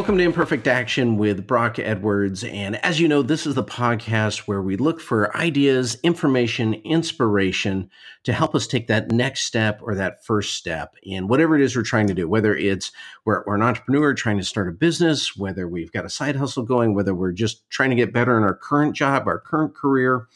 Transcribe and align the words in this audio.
Welcome 0.00 0.16
to 0.16 0.24
Imperfect 0.24 0.66
Action 0.66 1.18
with 1.18 1.46
Brock 1.46 1.78
Edwards. 1.78 2.42
And 2.42 2.76
as 2.76 3.00
you 3.00 3.06
know, 3.06 3.20
this 3.20 3.46
is 3.46 3.54
the 3.54 3.62
podcast 3.62 4.48
where 4.48 4.62
we 4.62 4.78
look 4.78 4.98
for 4.98 5.36
ideas, 5.36 5.98
information, 6.02 6.72
inspiration 6.72 7.90
to 8.24 8.32
help 8.32 8.54
us 8.54 8.66
take 8.66 8.86
that 8.86 9.12
next 9.12 9.42
step 9.42 9.78
or 9.82 9.94
that 9.94 10.24
first 10.24 10.54
step 10.54 10.94
in 11.02 11.28
whatever 11.28 11.54
it 11.54 11.60
is 11.60 11.76
we're 11.76 11.82
trying 11.82 12.06
to 12.06 12.14
do, 12.14 12.26
whether 12.26 12.56
it's 12.56 12.92
we're, 13.26 13.44
we're 13.46 13.56
an 13.56 13.60
entrepreneur 13.60 14.14
trying 14.14 14.38
to 14.38 14.42
start 14.42 14.70
a 14.70 14.72
business, 14.72 15.36
whether 15.36 15.68
we've 15.68 15.92
got 15.92 16.06
a 16.06 16.10
side 16.10 16.36
hustle 16.36 16.62
going, 16.62 16.94
whether 16.94 17.14
we're 17.14 17.30
just 17.30 17.68
trying 17.68 17.90
to 17.90 17.96
get 17.96 18.10
better 18.10 18.38
in 18.38 18.42
our 18.42 18.56
current 18.56 18.96
job, 18.96 19.26
our 19.26 19.38
current 19.38 19.74
career, 19.74 20.28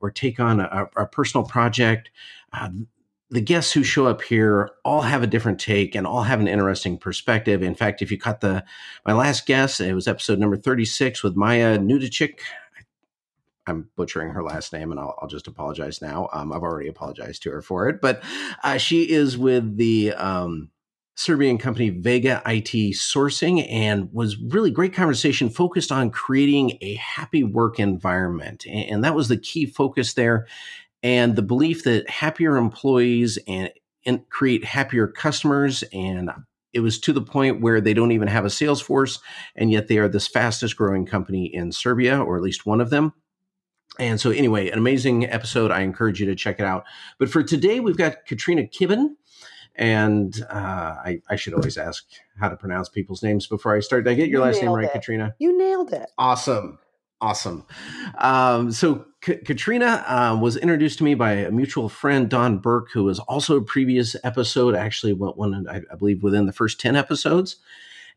or 0.00 0.10
take 0.10 0.40
on 0.40 0.58
a, 0.58 0.88
a 0.96 1.06
personal 1.06 1.46
project. 1.46 2.10
Uh, 2.52 2.70
the 3.30 3.40
guests 3.40 3.72
who 3.72 3.82
show 3.82 4.06
up 4.06 4.22
here 4.22 4.70
all 4.84 5.02
have 5.02 5.22
a 5.22 5.26
different 5.26 5.58
take 5.58 5.94
and 5.94 6.06
all 6.06 6.22
have 6.22 6.40
an 6.40 6.48
interesting 6.48 6.98
perspective. 6.98 7.62
In 7.62 7.74
fact, 7.74 8.02
if 8.02 8.10
you 8.10 8.18
caught 8.18 8.40
the 8.40 8.64
my 9.06 9.12
last 9.12 9.46
guest, 9.46 9.80
it 9.80 9.94
was 9.94 10.06
episode 10.06 10.38
number 10.38 10.56
36 10.56 11.22
with 11.22 11.36
Maya 11.36 11.78
Nudicic. 11.78 12.40
I'm 13.66 13.88
butchering 13.96 14.30
her 14.30 14.42
last 14.42 14.72
name, 14.74 14.90
and 14.90 15.00
I'll, 15.00 15.18
I'll 15.22 15.28
just 15.28 15.46
apologize 15.46 16.02
now. 16.02 16.28
Um, 16.32 16.52
I've 16.52 16.62
already 16.62 16.88
apologized 16.88 17.42
to 17.44 17.50
her 17.50 17.62
for 17.62 17.88
it, 17.88 18.02
but 18.02 18.22
uh, 18.62 18.76
she 18.76 19.10
is 19.10 19.38
with 19.38 19.78
the 19.78 20.12
um, 20.12 20.70
Serbian 21.14 21.56
company 21.56 21.88
Vega 21.88 22.42
IT 22.44 22.94
Sourcing, 22.94 23.66
and 23.70 24.12
was 24.12 24.36
really 24.36 24.70
great 24.70 24.92
conversation 24.92 25.48
focused 25.48 25.90
on 25.90 26.10
creating 26.10 26.76
a 26.82 26.94
happy 26.96 27.42
work 27.42 27.80
environment, 27.80 28.66
and, 28.66 28.90
and 28.90 29.04
that 29.04 29.14
was 29.14 29.28
the 29.28 29.38
key 29.38 29.64
focus 29.64 30.12
there 30.12 30.46
and 31.04 31.36
the 31.36 31.42
belief 31.42 31.84
that 31.84 32.08
happier 32.08 32.56
employees 32.56 33.38
and, 33.46 33.70
and 34.06 34.28
create 34.30 34.64
happier 34.64 35.06
customers 35.06 35.84
and 35.92 36.30
it 36.72 36.80
was 36.80 36.98
to 36.98 37.12
the 37.12 37.22
point 37.22 37.60
where 37.60 37.80
they 37.80 37.94
don't 37.94 38.10
even 38.10 38.26
have 38.26 38.44
a 38.44 38.50
sales 38.50 38.80
force 38.80 39.20
and 39.54 39.70
yet 39.70 39.86
they 39.86 39.98
are 39.98 40.08
this 40.08 40.26
fastest 40.26 40.76
growing 40.76 41.06
company 41.06 41.44
in 41.54 41.70
serbia 41.70 42.18
or 42.20 42.36
at 42.36 42.42
least 42.42 42.66
one 42.66 42.80
of 42.80 42.90
them 42.90 43.12
and 44.00 44.20
so 44.20 44.30
anyway 44.30 44.68
an 44.70 44.78
amazing 44.78 45.24
episode 45.30 45.70
i 45.70 45.82
encourage 45.82 46.18
you 46.18 46.26
to 46.26 46.34
check 46.34 46.58
it 46.58 46.66
out 46.66 46.84
but 47.20 47.28
for 47.28 47.44
today 47.44 47.78
we've 47.78 47.98
got 47.98 48.24
katrina 48.26 48.62
kibben 48.64 49.10
and 49.76 50.44
uh, 50.50 50.94
I, 51.04 51.20
I, 51.28 51.34
should 51.34 51.52
always 51.52 51.76
ask 51.76 52.04
how 52.38 52.48
to 52.48 52.56
pronounce 52.56 52.88
people's 52.88 53.24
names 53.24 53.48
before 53.48 53.74
I 53.74 53.80
start. 53.80 54.04
Did 54.04 54.12
I 54.12 54.14
get 54.14 54.28
your 54.28 54.40
you 54.40 54.46
last 54.46 54.62
name 54.62 54.70
right, 54.70 54.84
it. 54.84 54.92
Katrina? 54.92 55.34
You 55.40 55.58
nailed 55.58 55.92
it. 55.92 56.12
Awesome. 56.16 56.78
Awesome. 57.24 57.64
Um, 58.18 58.70
so 58.70 59.06
K- 59.22 59.38
Katrina 59.38 60.04
uh, 60.06 60.38
was 60.38 60.58
introduced 60.58 60.98
to 60.98 61.04
me 61.04 61.14
by 61.14 61.32
a 61.32 61.50
mutual 61.50 61.88
friend, 61.88 62.28
Don 62.28 62.58
Burke, 62.58 62.90
who 62.92 63.04
was 63.04 63.18
also 63.18 63.56
a 63.56 63.62
previous 63.62 64.14
episode, 64.24 64.74
actually 64.74 65.14
one, 65.14 65.66
I, 65.66 65.80
I 65.90 65.94
believe, 65.96 66.22
within 66.22 66.44
the 66.44 66.52
first 66.52 66.78
10 66.80 66.96
episodes. 66.96 67.56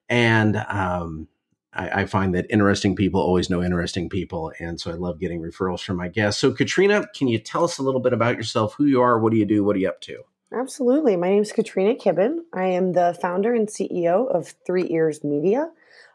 And 0.09 0.57
um, 0.57 1.29
I, 1.71 2.01
I, 2.01 2.05
find 2.05 2.35
that 2.35 2.47
interesting 2.49 2.97
people 2.97 3.21
always 3.21 3.49
know 3.49 3.63
interesting 3.63 4.09
people. 4.09 4.51
And 4.59 4.77
so 4.77 4.91
I 4.91 4.95
love 4.95 5.21
getting 5.21 5.41
referrals 5.41 5.79
from 5.79 5.95
my 5.95 6.09
guests. 6.09 6.41
So 6.41 6.51
Katrina, 6.51 7.07
can 7.15 7.29
you 7.29 7.39
tell 7.39 7.63
us 7.63 7.77
a 7.77 7.83
little 7.83 8.01
bit 8.01 8.11
about 8.11 8.35
yourself, 8.35 8.73
who 8.73 8.83
you 8.83 9.01
are, 9.01 9.17
what 9.19 9.31
do 9.31 9.37
you 9.37 9.45
do, 9.45 9.63
what 9.63 9.77
are 9.77 9.79
you 9.79 9.87
up 9.87 10.01
to? 10.01 10.23
Absolutely. 10.53 11.15
My 11.15 11.29
name 11.29 11.43
is 11.43 11.53
Katrina 11.53 11.95
Kibben. 11.95 12.39
I 12.53 12.65
am 12.65 12.91
the 12.91 13.17
founder 13.21 13.53
and 13.53 13.69
CEO 13.69 14.29
of 14.29 14.53
Three 14.65 14.89
Ears 14.89 15.23
Media. 15.23 15.69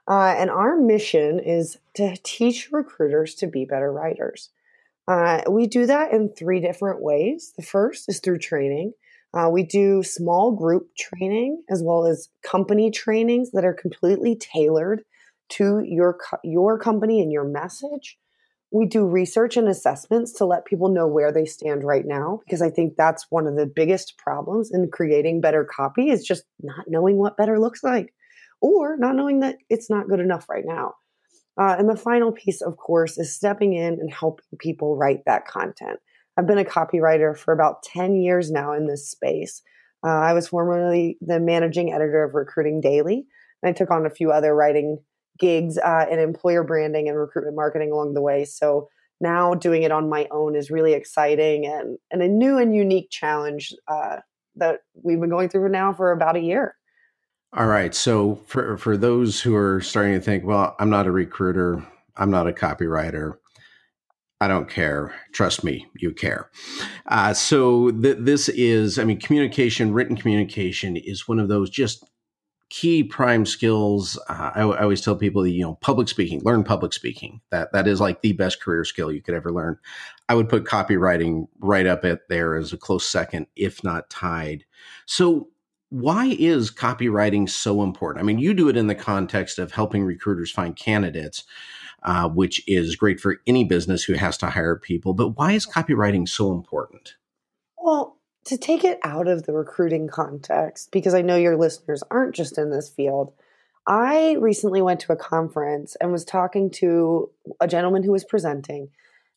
Uh, 0.09 0.35
and 0.37 0.51
our 0.51 0.77
mission 0.77 1.39
is 1.39 1.79
to 1.95 2.17
teach 2.23 2.71
recruiters 2.73 3.35
to 3.37 3.47
be 3.47 3.65
better 3.65 3.93
writers. 3.93 4.51
Uh, 5.07 5.43
we 5.49 5.67
do 5.67 5.87
that 5.87 6.13
in 6.13 6.33
three 6.33 6.61
different 6.61 7.03
ways. 7.03 7.53
The 7.57 7.63
first 7.63 8.09
is 8.09 8.21
through 8.21 8.39
training. 8.39 8.93
Uh, 9.35 9.49
we 9.51 9.63
do 9.63 10.03
small 10.03 10.53
group 10.53 10.89
training 10.97 11.63
as 11.71 11.83
well 11.83 12.07
as 12.07 12.29
company 12.43 12.91
trainings 12.91 13.51
that 13.53 13.65
are 13.65 13.73
completely 13.73 14.37
tailored 14.37 15.03
to 15.49 15.83
your 15.85 16.19
your 16.45 16.79
company 16.79 17.21
and 17.21 17.33
your 17.33 17.45
message. 17.45 18.19
We 18.71 18.87
do 18.87 19.05
research 19.07 19.57
and 19.57 19.69
assessments 19.69 20.33
to 20.35 20.47
let 20.47 20.65
people 20.65 20.89
know 20.89 21.07
where 21.07 21.33
they 21.33 21.45
stand 21.45 21.85
right 21.85 22.07
now 22.07 22.41
because 22.45 22.63
I 22.63 22.71
think 22.71 22.95
that's 22.97 23.27
one 23.31 23.47
of 23.47 23.57
the 23.57 23.67
biggest 23.67 24.17
problems 24.17 24.71
in 24.73 24.91
creating 24.91 25.41
better 25.41 25.65
copy 25.65 26.11
is 26.11 26.25
just 26.25 26.45
not 26.63 26.87
knowing 26.89 27.17
what 27.17 27.37
better 27.37 27.59
looks 27.59 27.83
like 27.83 28.15
or 28.63 28.97
not 28.97 29.17
knowing 29.17 29.41
that 29.41 29.57
it's 29.69 29.91
not 29.91 30.09
good 30.09 30.21
enough 30.21 30.49
right 30.49 30.65
now. 30.65 30.95
Uh, 31.61 31.77
and 31.79 31.89
the 31.89 31.97
final 31.97 32.33
piece, 32.33 32.63
of 32.63 32.79
course, 32.79 33.19
is 33.19 33.35
stepping 33.35 33.75
in 33.75 33.95
and 33.95 34.11
helping 34.11 34.45
people 34.59 34.97
write 34.97 35.21
that 35.27 35.47
content. 35.47 35.99
I've 36.39 36.47
been 36.47 36.59
a 36.59 36.65
copywriter 36.65 37.37
for 37.37 37.53
about 37.53 37.83
10 37.83 38.17
years 38.17 38.51
now 38.51 38.73
in 38.73 38.87
this 38.87 39.11
space. 39.11 39.61
Uh, 40.05 40.09
I 40.09 40.33
was 40.33 40.49
formerly 40.49 41.19
the 41.21 41.39
managing 41.39 41.93
editor 41.93 42.25
of 42.25 42.35
Recruiting 42.35 42.81
Daily, 42.81 43.27
and 43.63 43.69
I 43.69 43.73
took 43.73 43.91
on 43.91 44.07
a 44.07 44.11
few 44.11 44.33
other 44.33 44.55
writing 44.55 44.99
gigs 45.39 45.77
uh, 45.77 46.07
in 46.11 46.19
employer 46.19 46.65
branding 46.65 47.09
and 47.09 47.19
recruitment 47.19 47.57
marketing 47.57 47.93
along 47.93 48.15
the 48.15 48.23
way. 48.23 48.45
So 48.45 48.89
now 49.21 49.55
doing 49.55 49.83
it 49.83 49.93
on 49.93 50.09
my 50.09 50.27
own 50.31 50.57
is 50.57 50.71
really 50.71 50.95
exciting 50.95 51.67
and, 51.67 51.99
and 52.11 52.23
a 52.23 52.29
new 52.29 52.59
and 52.59 52.75
unique 52.75 53.09
challenge 53.11 53.75
uh, 53.89 54.17
that 54.57 54.81
we've 54.95 55.21
been 55.21 55.31
going 55.31 55.49
through 55.49 55.69
now 55.69 55.93
for 55.93 56.13
about 56.13 56.37
a 56.37 56.41
year. 56.41 56.75
All 57.55 57.67
right. 57.67 57.95
So 57.95 58.37
for 58.47 58.79
for 58.79 58.97
those 58.97 59.41
who 59.41 59.55
are 59.55 59.81
starting 59.83 60.15
to 60.15 60.21
think, 60.21 60.45
well, 60.45 60.75
I'm 60.79 60.89
not 60.89 61.07
a 61.07 61.13
recruiter, 61.13 61.87
I'm 62.17 62.31
not 62.31 62.49
a 62.49 62.53
copywriter, 62.53 63.35
I 64.43 64.49
don't 64.49 64.69
care. 64.69 65.15
Trust 65.33 65.63
me, 65.63 65.87
you 65.95 66.13
care. 66.13 66.51
Uh, 67.07 67.33
so 67.33 67.93
th- 67.93 68.17
this 68.19 68.49
is, 68.49 68.99
I 68.99 69.05
mean, 69.05 69.21
communication, 69.21 69.93
written 69.93 70.17
communication 70.17 70.97
is 70.97 71.29
one 71.29 71.39
of 71.39 71.47
those 71.47 71.71
just 71.71 72.03
key 72.69 73.05
prime 73.05 73.47
skills. 73.47 74.19
Uh, 74.29 74.51
I, 74.53 74.63
I, 74.63 74.83
always 74.83 75.01
tell 75.01 75.15
people, 75.15 75.43
that, 75.43 75.51
you 75.51 75.63
know, 75.63 75.75
public 75.81 76.09
speaking, 76.09 76.41
learn 76.43 76.65
public 76.65 76.93
speaking. 76.93 77.41
That 77.53 77.73
that 77.73 77.87
is 77.87 78.01
like 78.01 78.23
the 78.23 78.33
best 78.33 78.61
career 78.61 78.85
skill 78.85 79.13
you 79.13 79.23
could 79.23 79.37
ever 79.37 79.53
learn. 79.53 79.79
I 80.29 80.35
would 80.35 80.49
put 80.49 80.65
copywriting 80.65 81.47
right 81.61 81.87
up 81.87 82.05
at 82.05 82.29
there 82.29 82.57
as 82.57 82.73
a 82.73 82.77
close 82.77 83.07
second, 83.07 83.47
if 83.55 83.85
not 83.85 84.11
tied. 84.11 84.65
So 85.07 85.51
why 85.93 86.35
is 86.39 86.71
copywriting 86.71 87.47
so 87.47 87.83
important? 87.83 88.25
I 88.25 88.27
mean, 88.27 88.39
you 88.39 88.55
do 88.55 88.71
it 88.71 88.79
in 88.79 88.87
the 88.87 88.95
context 88.95 89.59
of 89.59 89.73
helping 89.73 90.05
recruiters 90.05 90.51
find 90.51 90.75
candidates, 90.75 91.45
uh, 92.03 92.31
which 92.31 92.67
is 92.67 92.97
great 92.97 93.21
for 93.21 93.43
any 93.47 93.63
business 93.65 94.03
who 94.03 94.15
has 94.15 94.39
to 94.39 94.47
hire 94.47 94.75
people. 94.75 95.13
But 95.13 95.37
why 95.37 95.53
is 95.53 95.67
copywriting 95.67 96.27
so 96.27 96.51
important? 96.51 97.17
Well, 97.77 98.17
to 98.47 98.57
take 98.57 98.85
it 98.85 99.01
out 99.05 99.29
of 99.29 99.43
the 99.43 99.53
recruiting 99.53 100.09
context, 100.09 100.91
because 100.93 101.13
I 101.13 101.21
know 101.21 101.37
your 101.37 101.59
listeners 101.59 102.03
aren't 102.11 102.35
just 102.35 102.57
in 102.57 102.71
this 102.71 102.89
field, 102.89 103.35
I 103.87 104.37
recently 104.41 104.81
went 104.81 105.01
to 105.01 105.13
a 105.13 105.17
conference 105.17 105.95
and 106.01 106.11
was 106.11 106.25
talking 106.25 106.71
to 106.71 107.31
a 107.61 107.69
gentleman 107.69 108.03
who 108.03 108.13
was 108.13 108.25
presenting. 108.25 108.89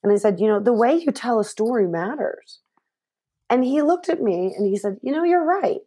And 0.04 0.14
I 0.14 0.16
said, 0.16 0.40
You 0.40 0.48
know, 0.48 0.62
the 0.62 0.72
way 0.72 0.96
you 0.96 1.12
tell 1.12 1.38
a 1.38 1.44
story 1.44 1.86
matters. 1.86 2.60
And 3.50 3.66
he 3.66 3.82
looked 3.82 4.08
at 4.08 4.22
me 4.22 4.54
and 4.58 4.66
he 4.66 4.78
said, 4.78 5.00
You 5.04 5.12
know, 5.12 5.26
you're 5.26 5.44
right. 5.44 5.82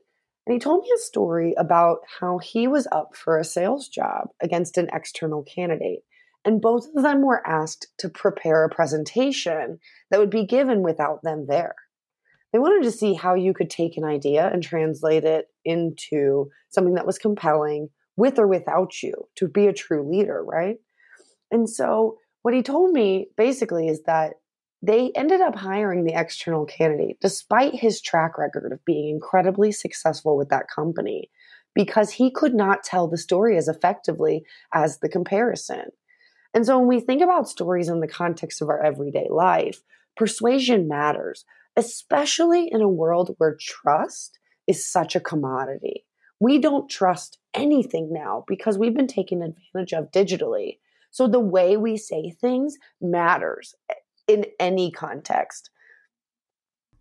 And 0.49 0.55
he 0.55 0.61
told 0.61 0.81
me 0.81 0.91
a 0.95 0.99
story 0.99 1.53
about 1.59 1.99
how 2.21 2.39
he 2.39 2.67
was 2.67 2.89
up 2.91 3.15
for 3.15 3.39
a 3.39 3.45
sales 3.45 3.87
job 3.87 4.31
against 4.41 4.79
an 4.79 4.89
external 4.95 5.43
candidate. 5.43 6.05
And 6.43 6.63
both 6.63 6.87
of 6.97 7.03
them 7.03 7.21
were 7.21 7.47
asked 7.47 7.89
to 7.99 8.09
prepare 8.09 8.65
a 8.65 8.75
presentation 8.75 9.79
that 10.11 10.19
would 10.19 10.31
be 10.31 10.47
given 10.47 10.83
without 10.83 11.21
them 11.23 11.45
there. 11.47 11.75
They 12.51 12.59
wanted 12.59 12.85
to 12.85 12.97
see 12.97 13.13
how 13.13 13.35
you 13.35 13.53
could 13.53 13.69
take 13.69 13.99
an 13.99 14.05
idea 14.05 14.49
and 14.51 14.63
translate 14.63 15.25
it 15.25 15.49
into 15.67 16.49
something 16.71 16.95
that 16.95 17.07
was 17.07 17.19
compelling 17.19 17.91
with 18.17 18.39
or 18.39 18.49
without 18.49 19.03
you 19.03 19.13
to 19.37 19.49
be 19.49 19.67
a 19.67 19.75
true 19.75 20.11
leader, 20.11 20.43
right? 20.43 20.77
And 21.51 21.69
so, 21.69 22.17
what 22.41 22.55
he 22.55 22.63
told 22.63 22.93
me 22.93 23.29
basically 23.37 23.87
is 23.87 24.01
that 24.07 24.37
they 24.83 25.11
ended 25.15 25.41
up 25.41 25.57
hiring 25.57 26.05
the 26.05 26.15
external 26.15 26.65
candidate 26.65 27.19
despite 27.21 27.75
his 27.75 28.01
track 28.01 28.39
record 28.39 28.73
of 28.73 28.85
being 28.85 29.09
incredibly 29.09 29.73
successful 29.73 30.37
with 30.37 30.51
that 30.51 30.69
company 30.69 31.31
because 31.75 32.11
he 32.11 32.31
could 32.31 32.55
not 32.55 32.83
tell 32.83 33.09
the 33.09 33.17
story 33.17 33.57
as 33.57 33.69
effectively 33.69 34.45
as 34.73 34.99
the 34.99 35.09
comparison. 35.09 35.85
And 36.55 36.65
so 36.65 36.79
when 36.79 36.89
we 36.89 37.01
think 37.01 37.23
about 37.23 37.49
stories 37.49 37.89
in 37.89 38.01
the 38.01 38.09
context 38.09 38.63
of 38.63 38.69
our 38.69 38.83
everyday 38.83 39.27
life, 39.31 39.83
persuasion 40.17 40.89
matters, 40.89 41.45
especially 41.77 42.69
in 42.71 42.81
a 42.81 42.89
world 42.89 43.35
where 43.39 43.57
trust 43.61 44.39
is 44.67 44.91
such 44.91 45.15
a 45.15 45.21
commodity. 45.21 46.05
We 46.41 46.59
don't 46.59 46.91
trust 46.91 47.39
anything 47.55 48.13
now 48.13 48.45
because 48.47 48.79
we've 48.79 48.95
been 48.97 49.07
taken 49.07 49.43
advantage 49.43 49.93
of 49.93 50.11
digitally. 50.11 50.79
So 51.11 51.27
the 51.27 51.41
way 51.41 51.77
we 51.77 51.97
say 51.97 52.31
things 52.41 52.77
matters 53.01 53.75
in 54.29 54.47
any 54.61 54.91
context. 54.91 55.71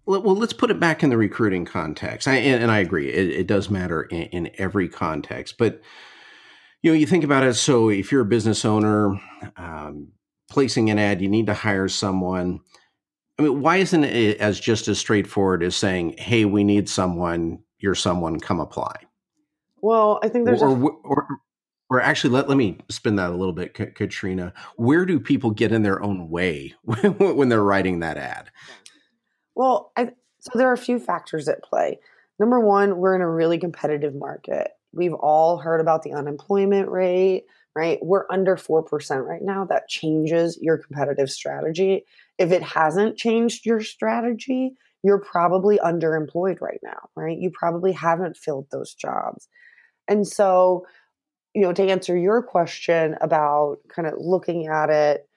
Well, 0.05 0.21
let's 0.21 0.53
put 0.53 0.71
it 0.71 0.79
back 0.79 1.03
in 1.03 1.09
the 1.09 1.17
recruiting 1.17 1.65
context. 1.65 2.29
I, 2.29 2.35
and, 2.35 2.63
and, 2.63 2.71
I 2.71 2.79
agree, 2.79 3.09
it, 3.09 3.29
it 3.41 3.47
does 3.47 3.69
matter 3.69 4.03
in, 4.03 4.23
in, 4.23 4.51
every 4.57 4.87
context. 4.87 5.57
But 5.57 5.81
you 6.81 6.91
know, 6.91 6.97
you 6.97 7.05
think 7.05 7.25
about 7.25 7.43
it. 7.43 7.55
So, 7.55 7.89
if 7.89 8.09
you're 8.09 8.21
a 8.21 8.25
business 8.25 8.63
owner 8.63 9.19
um, 9.57 10.13
placing 10.49 10.89
an 10.89 10.97
ad, 10.97 11.21
you 11.21 11.27
need 11.27 11.47
to 11.47 11.53
hire 11.53 11.89
someone. 11.89 12.61
I 13.37 13.43
mean, 13.43 13.61
why 13.61 13.77
isn't 13.77 14.05
it 14.05 14.37
as 14.37 14.59
just 14.61 14.87
as 14.87 14.97
straightforward 14.97 15.61
as 15.61 15.75
saying, 15.75 16.15
"Hey, 16.17 16.45
we 16.45 16.63
need 16.63 16.87
someone. 16.87 17.59
You're 17.77 17.95
someone. 17.95 18.39
Come 18.39 18.61
apply." 18.61 18.95
Well, 19.81 20.21
I 20.23 20.29
think 20.29 20.45
there's 20.45 20.61
or, 20.61 20.69
a- 20.69 20.73
or, 20.73 20.97
or 21.03 21.27
actually 21.95 22.31
let, 22.31 22.49
let 22.49 22.57
me 22.57 22.77
spin 22.89 23.15
that 23.15 23.31
a 23.31 23.35
little 23.35 23.53
bit 23.53 23.73
K- 23.73 23.87
katrina. 23.87 24.53
Where 24.75 25.05
do 25.05 25.19
people 25.19 25.51
get 25.51 25.71
in 25.71 25.83
their 25.83 26.01
own 26.03 26.29
way 26.29 26.73
when 26.83 27.49
they're 27.49 27.63
writing 27.63 27.99
that 27.99 28.17
ad? 28.17 28.51
Well 29.55 29.91
I, 29.95 30.11
so 30.41 30.51
there 30.55 30.69
are 30.69 30.73
a 30.73 30.77
few 30.77 30.99
factors 30.99 31.47
at 31.47 31.63
play. 31.63 31.99
Number 32.39 32.59
one 32.59 32.97
we're 32.97 33.15
in 33.15 33.21
a 33.21 33.29
really 33.29 33.57
competitive 33.57 34.15
market. 34.15 34.71
We've 34.93 35.13
all 35.13 35.57
heard 35.57 35.81
about 35.81 36.03
the 36.03 36.13
unemployment 36.13 36.89
rate 36.89 37.45
right? 37.75 37.99
We're 38.01 38.25
under 38.31 38.55
4% 38.55 39.23
right 39.23 39.43
now. 39.43 39.63
That 39.63 39.87
changes 39.87 40.57
your 40.59 40.79
competitive 40.79 41.29
strategy. 41.29 42.05
If 42.39 42.51
it 42.51 42.63
hasn't 42.63 43.17
changed 43.17 43.65
your 43.65 43.81
strategy 43.81 44.75
you're 45.03 45.19
probably 45.19 45.77
underemployed 45.77 46.59
right 46.59 46.79
now 46.83 47.09
right? 47.15 47.37
You 47.37 47.51
probably 47.51 47.93
haven't 47.93 48.35
filled 48.35 48.67
those 48.71 48.93
jobs. 48.93 49.47
And 50.07 50.27
so 50.27 50.85
you 51.57 51.63
know, 51.63 51.73
to 51.73 51.89
answer 51.89 52.15
your 52.15 52.43
question 52.43 53.15
about 53.19 53.77
kind 53.89 54.07
of 54.07 54.13
looking 54.19 54.67
at 54.67 54.91
it 54.91 55.27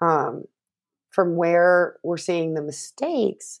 um, 0.00 0.42
from 1.10 1.36
where 1.36 1.94
we're 2.02 2.16
seeing 2.16 2.54
the 2.54 2.62
mistakes, 2.62 3.60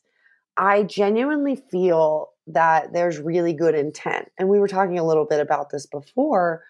I 0.56 0.82
genuinely 0.82 1.54
feel 1.54 2.30
that 2.48 2.92
there's 2.92 3.18
really 3.18 3.52
good 3.52 3.76
intent. 3.76 4.26
And 4.36 4.48
we 4.48 4.58
were 4.58 4.66
talking 4.66 4.98
a 4.98 5.06
little 5.06 5.24
bit 5.24 5.38
about 5.38 5.70
this 5.70 5.86
before 5.86 6.64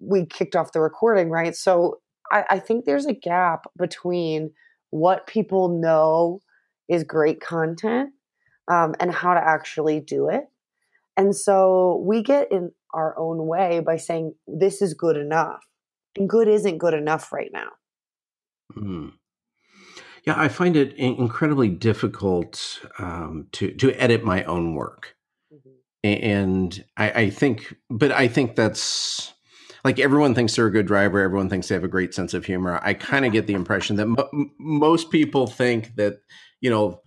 we 0.00 0.26
kicked 0.26 0.56
off 0.56 0.72
the 0.72 0.80
recording, 0.80 1.30
right? 1.30 1.54
So 1.54 2.00
I, 2.32 2.44
I 2.50 2.58
think 2.58 2.84
there's 2.84 3.06
a 3.06 3.14
gap 3.14 3.66
between 3.78 4.50
what 4.90 5.28
people 5.28 5.68
know 5.68 6.40
is 6.88 7.04
great 7.04 7.40
content 7.40 8.10
um, 8.66 8.96
and 8.98 9.12
how 9.12 9.34
to 9.34 9.40
actually 9.40 10.00
do 10.00 10.28
it. 10.30 10.46
And 11.16 11.36
so 11.36 12.02
we 12.04 12.24
get 12.24 12.50
in 12.50 12.72
our 12.94 13.18
own 13.18 13.46
way 13.46 13.80
by 13.80 13.96
saying 13.96 14.34
this 14.46 14.80
is 14.80 14.94
good 14.94 15.16
enough. 15.16 15.60
And 16.16 16.28
good 16.28 16.48
isn't 16.48 16.78
good 16.78 16.94
enough 16.94 17.32
right 17.32 17.50
now. 17.52 17.70
Mm. 18.76 19.12
Yeah, 20.26 20.34
I 20.36 20.48
find 20.48 20.76
it 20.76 20.94
incredibly 20.94 21.68
difficult 21.68 22.80
um, 22.98 23.48
to 23.52 23.72
to 23.72 23.92
edit 23.92 24.24
my 24.24 24.42
own 24.44 24.74
work, 24.74 25.16
mm-hmm. 25.52 26.24
and 26.24 26.84
I, 26.96 27.10
I 27.10 27.30
think, 27.30 27.76
but 27.90 28.10
I 28.10 28.26
think 28.28 28.56
that's 28.56 29.34
like 29.84 30.00
everyone 30.00 30.34
thinks 30.34 30.56
they're 30.56 30.66
a 30.66 30.72
good 30.72 30.86
driver. 30.86 31.20
Everyone 31.20 31.50
thinks 31.50 31.68
they 31.68 31.74
have 31.74 31.84
a 31.84 31.88
great 31.88 32.14
sense 32.14 32.32
of 32.32 32.46
humor. 32.46 32.80
I 32.82 32.94
kind 32.94 33.26
of 33.26 33.32
get 33.32 33.46
the 33.46 33.52
impression 33.52 33.96
that 33.96 34.06
mo- 34.06 34.48
most 34.58 35.10
people 35.10 35.46
think 35.46 35.94
that 35.96 36.20
you 36.62 36.70
know 36.70 37.02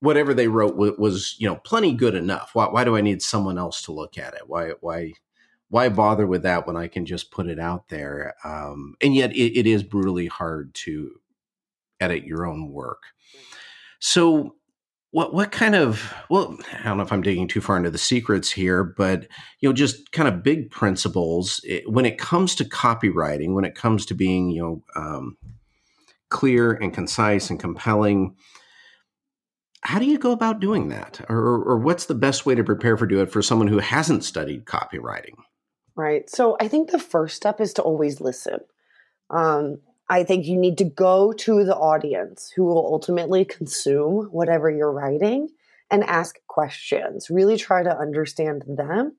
whatever 0.00 0.34
they 0.34 0.48
wrote 0.48 0.76
was, 0.76 0.92
was, 0.98 1.36
you 1.38 1.48
know 1.48 1.56
plenty 1.56 1.92
good 1.92 2.14
enough. 2.14 2.50
Why, 2.54 2.66
why 2.66 2.84
do 2.84 2.96
I 2.96 3.00
need 3.00 3.22
someone 3.22 3.58
else 3.58 3.82
to 3.82 3.92
look 3.92 4.18
at 4.18 4.34
it? 4.34 4.42
Why 4.46 4.72
why 4.80 5.12
why 5.68 5.88
bother 5.88 6.26
with 6.26 6.42
that 6.42 6.66
when 6.66 6.76
I 6.76 6.86
can 6.88 7.06
just 7.06 7.30
put 7.30 7.48
it 7.48 7.58
out 7.58 7.88
there? 7.88 8.34
Um, 8.44 8.94
and 9.00 9.14
yet 9.14 9.32
it, 9.32 9.58
it 9.58 9.66
is 9.66 9.82
brutally 9.82 10.26
hard 10.26 10.74
to 10.74 11.20
edit 12.00 12.24
your 12.24 12.46
own 12.46 12.70
work. 12.70 13.02
So 13.98 14.54
what 15.10 15.32
what 15.32 15.50
kind 15.50 15.74
of 15.74 16.12
well 16.28 16.58
I 16.78 16.84
don't 16.84 16.98
know 16.98 17.02
if 17.02 17.12
I'm 17.12 17.22
digging 17.22 17.48
too 17.48 17.60
far 17.60 17.76
into 17.76 17.90
the 17.90 17.98
secrets 17.98 18.50
here, 18.50 18.84
but 18.84 19.26
you 19.60 19.68
know 19.68 19.72
just 19.72 20.12
kind 20.12 20.28
of 20.28 20.42
big 20.42 20.70
principles 20.70 21.60
it, 21.64 21.90
when 21.90 22.04
it 22.04 22.18
comes 22.18 22.54
to 22.56 22.64
copywriting, 22.64 23.54
when 23.54 23.64
it 23.64 23.74
comes 23.74 24.04
to 24.06 24.14
being 24.14 24.50
you 24.50 24.62
know 24.62 24.82
um, 24.94 25.36
clear 26.28 26.72
and 26.72 26.92
concise 26.92 27.50
and 27.50 27.58
compelling 27.58 28.36
how 29.86 30.00
do 30.00 30.04
you 30.04 30.18
go 30.18 30.32
about 30.32 30.58
doing 30.58 30.88
that? 30.88 31.20
Or, 31.28 31.38
or 31.38 31.78
what's 31.78 32.06
the 32.06 32.14
best 32.14 32.44
way 32.44 32.56
to 32.56 32.64
prepare 32.64 32.96
for 32.96 33.06
do 33.06 33.20
it 33.22 33.30
for 33.30 33.40
someone 33.40 33.68
who 33.68 33.78
hasn't 33.78 34.24
studied 34.24 34.64
copywriting? 34.64 35.36
Right. 35.94 36.28
So 36.28 36.56
i 36.60 36.68
think 36.68 36.90
the 36.90 36.98
first 36.98 37.36
step 37.36 37.60
is 37.60 37.72
to 37.74 37.82
always 37.82 38.20
listen. 38.20 38.60
Um, 39.30 39.78
i 40.08 40.24
think 40.24 40.46
you 40.46 40.56
need 40.56 40.78
to 40.78 40.84
go 40.84 41.32
to 41.32 41.64
the 41.64 41.76
audience 41.76 42.52
who 42.54 42.64
will 42.64 42.84
ultimately 42.84 43.44
consume 43.44 44.26
whatever 44.26 44.70
you're 44.70 44.92
writing 44.92 45.48
and 45.90 46.02
ask 46.04 46.36
questions. 46.48 47.30
Really 47.30 47.56
try 47.56 47.84
to 47.84 47.96
understand 47.96 48.64
them 48.66 49.16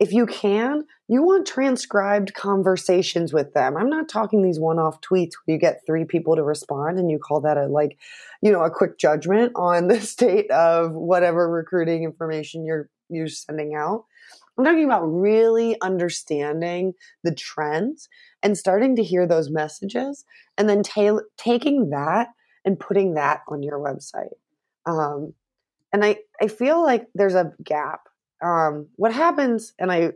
if 0.00 0.14
you 0.14 0.24
can, 0.24 0.86
you 1.08 1.22
want 1.22 1.46
transcribed 1.46 2.32
conversations 2.32 3.34
with 3.34 3.52
them. 3.52 3.76
I'm 3.76 3.90
not 3.90 4.08
talking 4.08 4.42
these 4.42 4.58
one 4.58 4.78
off 4.78 5.02
tweets 5.02 5.32
where 5.44 5.54
you 5.54 5.58
get 5.58 5.82
three 5.86 6.06
people 6.06 6.36
to 6.36 6.42
respond 6.42 6.98
and 6.98 7.10
you 7.10 7.18
call 7.18 7.42
that 7.42 7.58
a 7.58 7.66
like, 7.66 7.98
you 8.40 8.50
know, 8.50 8.62
a 8.62 8.70
quick 8.70 8.96
judgment 8.98 9.52
on 9.54 9.88
the 9.88 10.00
state 10.00 10.50
of 10.50 10.92
whatever 10.92 11.48
recruiting 11.48 12.02
information 12.02 12.64
you're 12.64 12.88
you're 13.10 13.28
sending 13.28 13.74
out. 13.74 14.06
I'm 14.56 14.64
talking 14.64 14.84
about 14.84 15.04
really 15.04 15.76
understanding 15.80 16.94
the 17.22 17.34
trends 17.34 18.08
and 18.42 18.56
starting 18.56 18.96
to 18.96 19.02
hear 19.02 19.26
those 19.26 19.50
messages 19.50 20.24
and 20.56 20.68
then 20.68 20.82
ta- 20.82 21.20
taking 21.36 21.90
that 21.90 22.28
and 22.64 22.78
putting 22.78 23.14
that 23.14 23.40
on 23.48 23.62
your 23.62 23.78
website. 23.78 24.34
Um, 24.86 25.34
and 25.92 26.04
I, 26.04 26.18
I 26.40 26.48
feel 26.48 26.82
like 26.82 27.06
there's 27.14 27.34
a 27.34 27.52
gap 27.64 28.02
um, 28.42 28.88
what 28.96 29.12
happens, 29.12 29.74
and 29.78 29.92
I, 29.92 30.12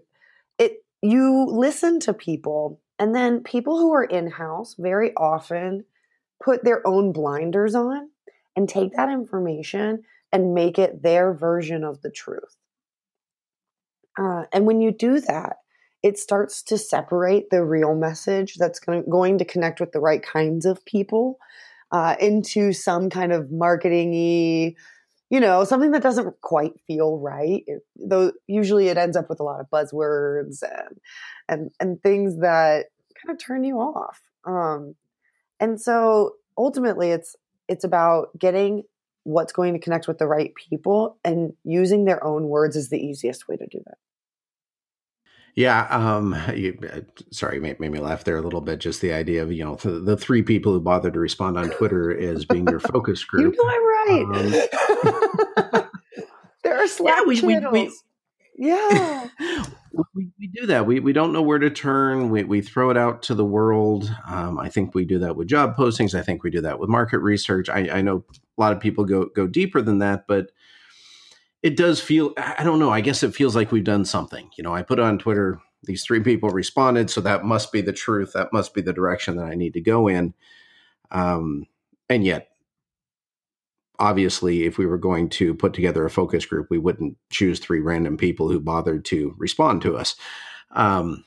it, 0.58 0.84
you 1.02 1.46
listen 1.48 2.00
to 2.00 2.14
people, 2.14 2.80
and 2.98 3.14
then 3.14 3.42
people 3.42 3.78
who 3.78 3.92
are 3.92 4.04
in 4.04 4.30
house 4.30 4.74
very 4.78 5.14
often 5.16 5.84
put 6.42 6.64
their 6.64 6.86
own 6.86 7.12
blinders 7.12 7.74
on 7.74 8.08
and 8.56 8.68
take 8.68 8.94
that 8.94 9.10
information 9.10 10.02
and 10.32 10.54
make 10.54 10.78
it 10.78 11.02
their 11.02 11.32
version 11.32 11.84
of 11.84 12.00
the 12.02 12.10
truth. 12.10 12.56
Uh, 14.18 14.44
and 14.52 14.66
when 14.66 14.80
you 14.80 14.92
do 14.92 15.20
that, 15.20 15.56
it 16.02 16.18
starts 16.18 16.62
to 16.62 16.76
separate 16.76 17.50
the 17.50 17.64
real 17.64 17.94
message 17.94 18.56
that's 18.56 18.78
going 18.78 19.38
to 19.38 19.44
connect 19.44 19.80
with 19.80 19.92
the 19.92 20.00
right 20.00 20.22
kinds 20.22 20.66
of 20.66 20.84
people 20.84 21.38
uh, 21.92 22.14
into 22.20 22.72
some 22.72 23.08
kind 23.08 23.32
of 23.32 23.50
marketing 23.50 24.12
you 25.34 25.40
know, 25.40 25.64
something 25.64 25.90
that 25.90 26.02
doesn't 26.04 26.40
quite 26.42 26.74
feel 26.86 27.18
right. 27.18 27.64
It, 27.66 27.84
though 27.96 28.30
usually 28.46 28.86
it 28.86 28.96
ends 28.96 29.16
up 29.16 29.28
with 29.28 29.40
a 29.40 29.42
lot 29.42 29.58
of 29.58 29.68
buzzwords 29.68 30.62
and 30.62 31.00
and 31.48 31.70
and 31.80 32.00
things 32.00 32.38
that 32.38 32.86
kind 33.20 33.34
of 33.34 33.44
turn 33.44 33.64
you 33.64 33.78
off. 33.78 34.22
Um, 34.44 34.94
and 35.58 35.80
so 35.80 36.36
ultimately, 36.56 37.10
it's 37.10 37.34
it's 37.66 37.82
about 37.82 38.28
getting 38.38 38.84
what's 39.24 39.52
going 39.52 39.72
to 39.72 39.80
connect 39.80 40.06
with 40.06 40.18
the 40.18 40.28
right 40.28 40.52
people 40.54 41.18
and 41.24 41.54
using 41.64 42.04
their 42.04 42.22
own 42.22 42.44
words 42.44 42.76
is 42.76 42.90
the 42.90 43.04
easiest 43.04 43.48
way 43.48 43.56
to 43.56 43.66
do 43.66 43.80
that. 43.86 43.98
Yeah, 45.56 45.86
um, 45.88 46.36
you, 46.54 46.76
uh, 46.92 47.00
sorry, 47.30 47.60
made, 47.60 47.78
made 47.78 47.92
me 47.92 48.00
laugh 48.00 48.24
there 48.24 48.36
a 48.36 48.40
little 48.40 48.60
bit. 48.60 48.80
Just 48.80 49.00
the 49.00 49.12
idea 49.12 49.42
of 49.42 49.52
you 49.52 49.64
know 49.64 49.76
the, 49.76 50.00
the 50.00 50.16
three 50.16 50.42
people 50.42 50.72
who 50.72 50.80
bothered 50.80 51.14
to 51.14 51.20
respond 51.20 51.56
on 51.56 51.70
Twitter 51.70 52.16
as 52.16 52.44
being 52.44 52.66
your 52.66 52.80
focus 52.80 53.22
group. 53.24 53.54
you 53.54 53.62
know 53.62 53.70
I'm 53.70 53.84
right. 53.84 55.04
Um, 55.74 55.90
there 56.64 56.82
are 56.82 56.86
Slack 56.88 57.18
yeah, 57.18 57.24
we, 57.24 57.40
channels. 57.40 57.72
We, 57.72 57.84
we, 57.84 57.92
yeah, 58.56 59.28
we, 60.14 60.28
we 60.38 60.46
do 60.48 60.66
that. 60.66 60.86
We 60.86 60.98
we 60.98 61.12
don't 61.12 61.32
know 61.32 61.42
where 61.42 61.60
to 61.60 61.70
turn. 61.70 62.30
We 62.30 62.42
we 62.42 62.60
throw 62.60 62.90
it 62.90 62.96
out 62.96 63.22
to 63.24 63.34
the 63.34 63.44
world. 63.44 64.12
Um, 64.26 64.58
I 64.58 64.68
think 64.68 64.94
we 64.94 65.04
do 65.04 65.20
that 65.20 65.36
with 65.36 65.46
job 65.46 65.76
postings. 65.76 66.18
I 66.18 66.22
think 66.22 66.42
we 66.42 66.50
do 66.50 66.62
that 66.62 66.80
with 66.80 66.88
market 66.90 67.18
research. 67.18 67.68
I, 67.68 67.88
I 67.90 68.02
know 68.02 68.24
a 68.58 68.60
lot 68.60 68.72
of 68.72 68.80
people 68.80 69.04
go 69.04 69.26
go 69.26 69.46
deeper 69.46 69.80
than 69.82 69.98
that, 69.98 70.26
but 70.26 70.50
it 71.64 71.76
does 71.76 71.98
feel. 72.00 72.34
I 72.36 72.62
don't 72.62 72.78
know. 72.78 72.90
I 72.90 73.00
guess 73.00 73.22
it 73.22 73.34
feels 73.34 73.56
like 73.56 73.72
we've 73.72 73.82
done 73.82 74.04
something. 74.04 74.50
You 74.56 74.62
know, 74.62 74.74
I 74.74 74.82
put 74.82 75.00
on 75.00 75.18
Twitter. 75.18 75.60
These 75.82 76.04
three 76.04 76.20
people 76.20 76.50
responded, 76.50 77.10
so 77.10 77.20
that 77.22 77.44
must 77.44 77.72
be 77.72 77.80
the 77.80 77.92
truth. 77.92 78.32
That 78.34 78.52
must 78.52 78.74
be 78.74 78.82
the 78.82 78.92
direction 78.92 79.36
that 79.36 79.46
I 79.46 79.54
need 79.54 79.72
to 79.74 79.80
go 79.80 80.08
in. 80.08 80.34
Um, 81.10 81.64
and 82.08 82.24
yet 82.24 82.48
obviously, 83.98 84.64
if 84.64 84.76
we 84.76 84.86
were 84.86 84.98
going 84.98 85.28
to 85.30 85.54
put 85.54 85.72
together 85.72 86.04
a 86.04 86.10
focus 86.10 86.44
group, 86.44 86.66
we 86.70 86.78
wouldn't 86.78 87.16
choose 87.30 87.58
three 87.58 87.80
random 87.80 88.16
people 88.16 88.50
who 88.50 88.60
bothered 88.60 89.04
to 89.06 89.34
respond 89.38 89.82
to 89.82 89.96
us. 89.96 90.16
Um, 90.72 91.24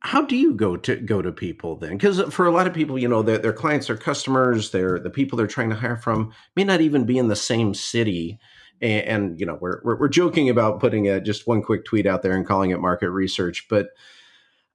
how 0.00 0.22
do 0.22 0.36
you 0.36 0.54
go 0.54 0.76
to 0.76 0.96
go 0.96 1.22
to 1.22 1.32
people 1.32 1.76
then? 1.76 1.92
Because 1.92 2.20
for 2.32 2.46
a 2.46 2.50
lot 2.50 2.66
of 2.66 2.74
people, 2.74 2.98
you 2.98 3.08
know, 3.08 3.22
their, 3.22 3.38
their 3.38 3.52
clients, 3.52 3.86
their 3.86 3.96
customers, 3.96 4.70
their 4.70 4.98
the 4.98 5.10
people 5.10 5.36
they're 5.36 5.46
trying 5.46 5.70
to 5.70 5.76
hire 5.76 5.96
from 5.96 6.32
may 6.56 6.64
not 6.64 6.80
even 6.80 7.04
be 7.04 7.18
in 7.18 7.28
the 7.28 7.36
same 7.36 7.74
city. 7.74 8.38
And, 8.80 9.06
and 9.06 9.40
you 9.40 9.46
know, 9.46 9.58
we're, 9.60 9.80
we're, 9.84 9.98
we're 9.98 10.08
joking 10.08 10.48
about 10.48 10.80
putting 10.80 11.08
a, 11.08 11.20
just 11.20 11.46
one 11.46 11.62
quick 11.62 11.84
tweet 11.84 12.06
out 12.06 12.22
there 12.22 12.32
and 12.32 12.46
calling 12.46 12.70
it 12.70 12.80
market 12.80 13.10
research, 13.10 13.66
but 13.68 13.88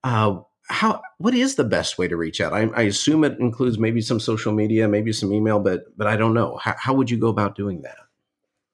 uh, 0.04 0.40
how 0.70 1.02
what 1.18 1.34
is 1.34 1.56
the 1.56 1.64
best 1.64 1.98
way 1.98 2.08
to 2.08 2.16
reach 2.16 2.40
out? 2.40 2.54
I, 2.54 2.70
I, 2.76 2.84
assume 2.84 3.24
it 3.24 3.40
includes 3.40 3.80
maybe 3.80 4.02
some 4.02 4.20
social 4.20 4.54
media, 4.54 4.88
maybe 4.88 5.12
some 5.12 5.34
email, 5.34 5.60
but 5.60 5.98
but 5.98 6.08
I 6.08 6.16
don't 6.16 6.34
know. 6.34 6.58
How, 6.58 6.76
how 6.78 6.94
would 6.94 7.10
you 7.10 7.18
go 7.18 7.28
about 7.28 7.56
doing 7.56 7.82
that? 7.82 7.98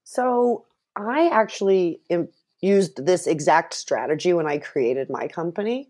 So 0.04 0.66
I 0.96 1.30
actually 1.30 2.02
used 2.62 3.06
this 3.06 3.28
exact 3.28 3.74
strategy 3.74 4.34
when 4.34 4.46
I 4.46 4.58
created 4.58 5.10
my 5.10 5.28
company, 5.28 5.90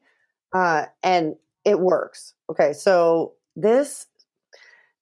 uh, 0.54 0.86
and 1.04 1.36
it 1.64 1.80
works. 1.80 2.34
Okay, 2.50 2.74
so 2.74 3.34
this 3.56 4.06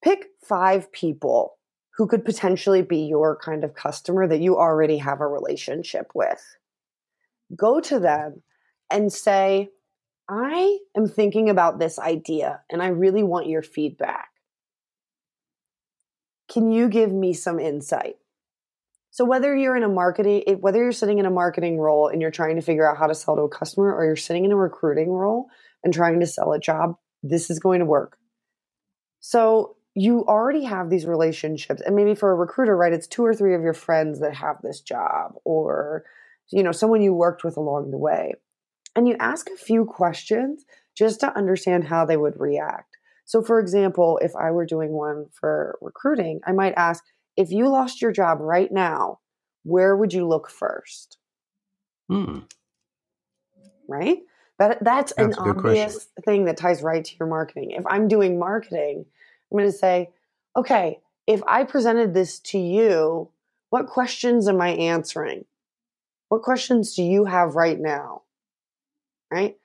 pick 0.02 0.28
five 0.42 0.92
people 0.92 1.58
who 1.96 2.08
could 2.08 2.26
potentially 2.26 2.82
be 2.82 3.00
your 3.00 3.38
kind 3.38 3.64
of 3.64 3.76
customer 3.76 4.28
that 4.28 4.42
you 4.42 4.58
already 4.58 4.98
have 4.98 5.22
a 5.22 5.28
relationship 5.28 6.12
with. 6.16 6.44
Go 7.56 7.80
to 7.82 8.00
them 8.00 8.42
and 8.90 9.14
say, 9.14 9.70
I 10.28 10.80
am 10.98 11.08
thinking 11.08 11.50
about 11.50 11.80
this 11.80 12.00
idea 12.00 12.62
and 12.70 12.82
I 12.82 12.88
really 12.88 13.24
want 13.24 13.48
your 13.48 13.62
feedback. 13.62 14.30
Can 16.52 16.72
you 16.72 16.90
give 16.90 17.12
me 17.12 17.34
some 17.34 17.60
insight? 17.60 18.16
So 19.12 19.26
whether 19.26 19.56
you're 19.56 19.76
in 19.76 19.84
a 19.84 19.90
marketing 19.90 20.58
whether 20.62 20.82
you're 20.82 20.92
sitting 20.92 21.20
in 21.20 21.28
a 21.28 21.32
marketing 21.32 21.78
role 21.78 22.08
and 22.08 22.20
you're 22.20 22.32
trying 22.32 22.56
to 22.56 22.64
figure 22.64 22.90
out 22.90 22.98
how 22.98 23.06
to 23.06 23.14
sell 23.14 23.36
to 23.36 23.44
a 23.44 23.50
customer 23.50 23.94
or 23.94 24.06
you're 24.06 24.16
sitting 24.16 24.46
in 24.46 24.52
a 24.52 24.56
recruiting 24.56 25.12
role 25.12 25.48
and 25.84 25.94
trying 25.94 26.20
to 26.20 26.26
sell 26.26 26.54
a 26.54 26.60
job, 26.60 26.96
this 27.22 27.52
is 27.52 27.60
going 27.60 27.80
to 27.80 27.86
work. 27.86 28.18
So 29.20 29.76
you 29.96 30.26
already 30.26 30.64
have 30.64 30.90
these 30.90 31.06
relationships 31.06 31.82
and 31.82 31.96
maybe 31.96 32.16
for 32.16 32.32
a 32.32 32.36
recruiter 32.36 32.76
right 32.76 32.94
it's 32.94 33.08
two 33.08 33.24
or 33.24 33.34
three 33.34 33.54
of 33.54 33.62
your 33.62 33.74
friends 33.74 34.20
that 34.20 34.34
have 34.34 34.58
this 34.64 34.82
job 34.82 35.34
or 35.44 36.04
you 36.52 36.64
know 36.64 36.72
someone 36.72 37.02
you 37.02 37.14
worked 37.14 37.44
with 37.44 37.58
along 37.58 37.92
the 37.92 37.98
way 37.98 38.34
and 38.96 39.08
you 39.08 39.16
ask 39.20 39.50
a 39.50 39.58
few 39.58 39.86
questions 39.86 40.66
just 40.96 41.20
to 41.20 41.36
understand 41.38 41.86
how 41.86 42.06
they 42.06 42.18
would 42.18 42.40
react 42.40 42.98
so 43.26 43.42
for 43.42 43.60
example 43.60 44.20
if 44.22 44.36
i 44.36 44.50
were 44.50 44.66
doing 44.66 44.92
one 44.92 45.26
for 45.32 45.78
recruiting 45.82 46.40
i 46.46 46.52
might 46.52 46.74
ask 46.76 47.04
if 47.38 47.52
you 47.52 47.68
lost 47.70 48.02
your 48.02 48.12
job 48.12 48.40
right 48.40 48.72
now 48.72 49.20
where 49.64 49.96
would 49.96 50.14
you 50.14 50.28
look 50.28 50.50
first 50.50 51.18
hmm. 52.10 52.40
right 53.88 54.20
that 54.60 54.84
that's, 54.84 55.14
that's 55.14 55.38
an 55.38 55.44
obvious 55.44 55.94
question. 55.94 56.24
thing 56.26 56.46
that 56.46 56.58
ties 56.58 56.82
right 56.82 57.06
to 57.06 57.16
your 57.20 57.28
marketing 57.28 57.72
if 57.72 57.86
i'm 57.88 58.08
doing 58.08 58.40
marketing 58.40 59.06
I'm 59.54 59.60
going 59.60 59.72
to 59.72 59.78
say, 59.78 60.10
okay, 60.58 61.00
if 61.28 61.42
I 61.48 61.64
presented 61.64 62.14
this 62.14 62.40
to 62.40 62.58
you, 62.58 63.30
what 63.70 63.88
questions 63.88 64.48
am 64.48 64.60
I 64.60 64.70
answering? 64.70 65.46
What 66.30 66.42
questions 66.42 66.96
do 66.96 67.04
you 67.04 67.26
have 67.26 67.56
right 67.56 67.80
now? 67.80 68.24
Right? 69.32 69.58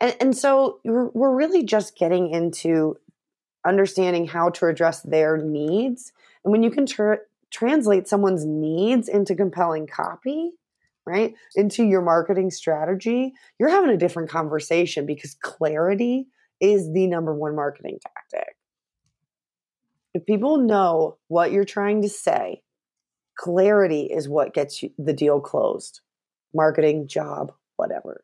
And, 0.00 0.16
and 0.20 0.36
so 0.36 0.78
we're, 0.84 1.10
really 1.12 1.64
just 1.64 1.96
getting 1.96 2.30
into 2.30 2.96
understanding 3.66 4.26
how 4.26 4.50
to 4.50 4.66
address 4.66 5.00
their 5.00 5.36
needs. 5.36 6.12
And 6.44 6.52
when 6.52 6.62
you 6.62 6.70
can 6.70 6.86
tr- 6.86 7.24
translate 7.50 8.08
someone's 8.08 8.44
needs 8.44 9.08
into 9.08 9.34
compelling 9.34 9.86
copy, 9.86 10.52
right, 11.04 11.34
into 11.56 11.84
your 11.84 12.02
marketing 12.02 12.50
strategy, 12.50 13.32
you're 13.58 13.68
having 13.68 13.90
a 13.90 13.96
different 13.96 14.30
conversation 14.30 15.06
because 15.06 15.34
clarity 15.34 16.26
is 16.60 16.92
the 16.92 17.06
number 17.06 17.34
one 17.34 17.56
marketing 17.56 17.98
tactic. 18.00 18.56
If 20.14 20.26
people 20.26 20.58
know 20.58 21.18
what 21.28 21.52
you're 21.52 21.64
trying 21.64 22.02
to 22.02 22.08
say, 22.08 22.62
clarity 23.38 24.02
is 24.02 24.28
what 24.28 24.54
gets 24.54 24.82
you 24.82 24.90
the 24.98 25.12
deal 25.12 25.40
closed. 25.40 26.00
Marketing, 26.54 27.08
job, 27.08 27.52
whatever. 27.76 28.22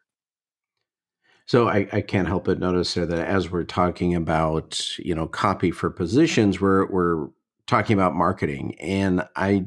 So 1.47 1.67
I, 1.67 1.89
I, 1.93 2.03
can't 2.03 2.29
help 2.29 2.45
but 2.45 2.59
notice 2.59 2.93
there 2.93 3.07
that 3.07 3.27
as 3.27 3.51
we're 3.51 3.65
talking 3.65 4.15
about, 4.15 4.99
you 4.99 5.15
know, 5.15 5.27
copy 5.27 5.71
for 5.71 5.89
positions, 5.89 6.61
we're 6.61 6.87
we're 6.91 7.29
talking 7.67 7.95
about 7.95 8.15
marketing. 8.15 8.75
And 8.79 9.27
I 9.35 9.65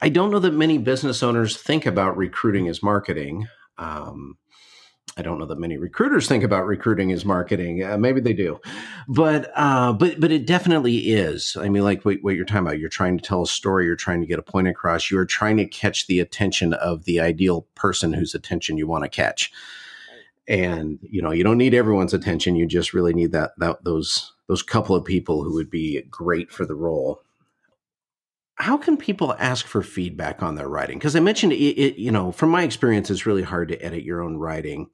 I 0.00 0.08
don't 0.08 0.32
know 0.32 0.40
that 0.40 0.54
many 0.54 0.78
business 0.78 1.22
owners 1.22 1.56
think 1.56 1.86
about 1.86 2.16
recruiting 2.16 2.66
as 2.66 2.82
marketing. 2.82 3.46
Um, 3.78 4.38
I 5.16 5.22
don't 5.22 5.38
know 5.38 5.46
that 5.46 5.58
many 5.58 5.76
recruiters 5.76 6.28
think 6.28 6.44
about 6.44 6.66
recruiting 6.66 7.10
as 7.12 7.24
marketing. 7.24 7.82
Uh, 7.82 7.98
maybe 7.98 8.20
they 8.20 8.32
do, 8.32 8.60
but 9.08 9.50
uh, 9.56 9.92
but 9.92 10.20
but 10.20 10.30
it 10.30 10.46
definitely 10.46 10.98
is. 11.10 11.56
I 11.60 11.68
mean, 11.68 11.82
like 11.82 12.04
what, 12.04 12.18
what, 12.22 12.36
you're 12.36 12.44
talking 12.44 12.66
about, 12.66 12.78
you're 12.78 12.88
trying 12.88 13.18
to 13.18 13.24
tell 13.24 13.42
a 13.42 13.46
story, 13.46 13.86
you're 13.86 13.96
trying 13.96 14.20
to 14.20 14.26
get 14.26 14.38
a 14.38 14.42
point 14.42 14.68
across, 14.68 15.10
you're 15.10 15.26
trying 15.26 15.56
to 15.56 15.66
catch 15.66 16.06
the 16.06 16.20
attention 16.20 16.74
of 16.74 17.04
the 17.04 17.20
ideal 17.20 17.66
person 17.74 18.12
whose 18.12 18.34
attention 18.34 18.78
you 18.78 18.86
want 18.86 19.04
to 19.04 19.10
catch. 19.10 19.52
And 20.46 20.98
you 21.02 21.20
know, 21.20 21.32
you 21.32 21.42
don't 21.44 21.58
need 21.58 21.74
everyone's 21.74 22.14
attention. 22.14 22.56
You 22.56 22.66
just 22.66 22.94
really 22.94 23.12
need 23.12 23.32
that 23.32 23.52
that 23.58 23.82
those 23.84 24.32
those 24.46 24.62
couple 24.62 24.94
of 24.94 25.04
people 25.04 25.42
who 25.42 25.54
would 25.54 25.70
be 25.70 26.02
great 26.02 26.52
for 26.52 26.64
the 26.64 26.74
role 26.74 27.22
how 28.60 28.76
can 28.76 28.96
people 28.96 29.34
ask 29.38 29.66
for 29.66 29.82
feedback 29.82 30.42
on 30.42 30.54
their 30.54 30.68
writing? 30.68 30.98
Because 30.98 31.16
I 31.16 31.20
mentioned 31.20 31.52
it, 31.52 31.56
it, 31.56 31.96
you 31.96 32.12
know, 32.12 32.30
from 32.30 32.50
my 32.50 32.62
experience, 32.62 33.10
it's 33.10 33.26
really 33.26 33.42
hard 33.42 33.68
to 33.68 33.82
edit 33.82 34.04
your 34.04 34.22
own 34.22 34.36
writing. 34.36 34.88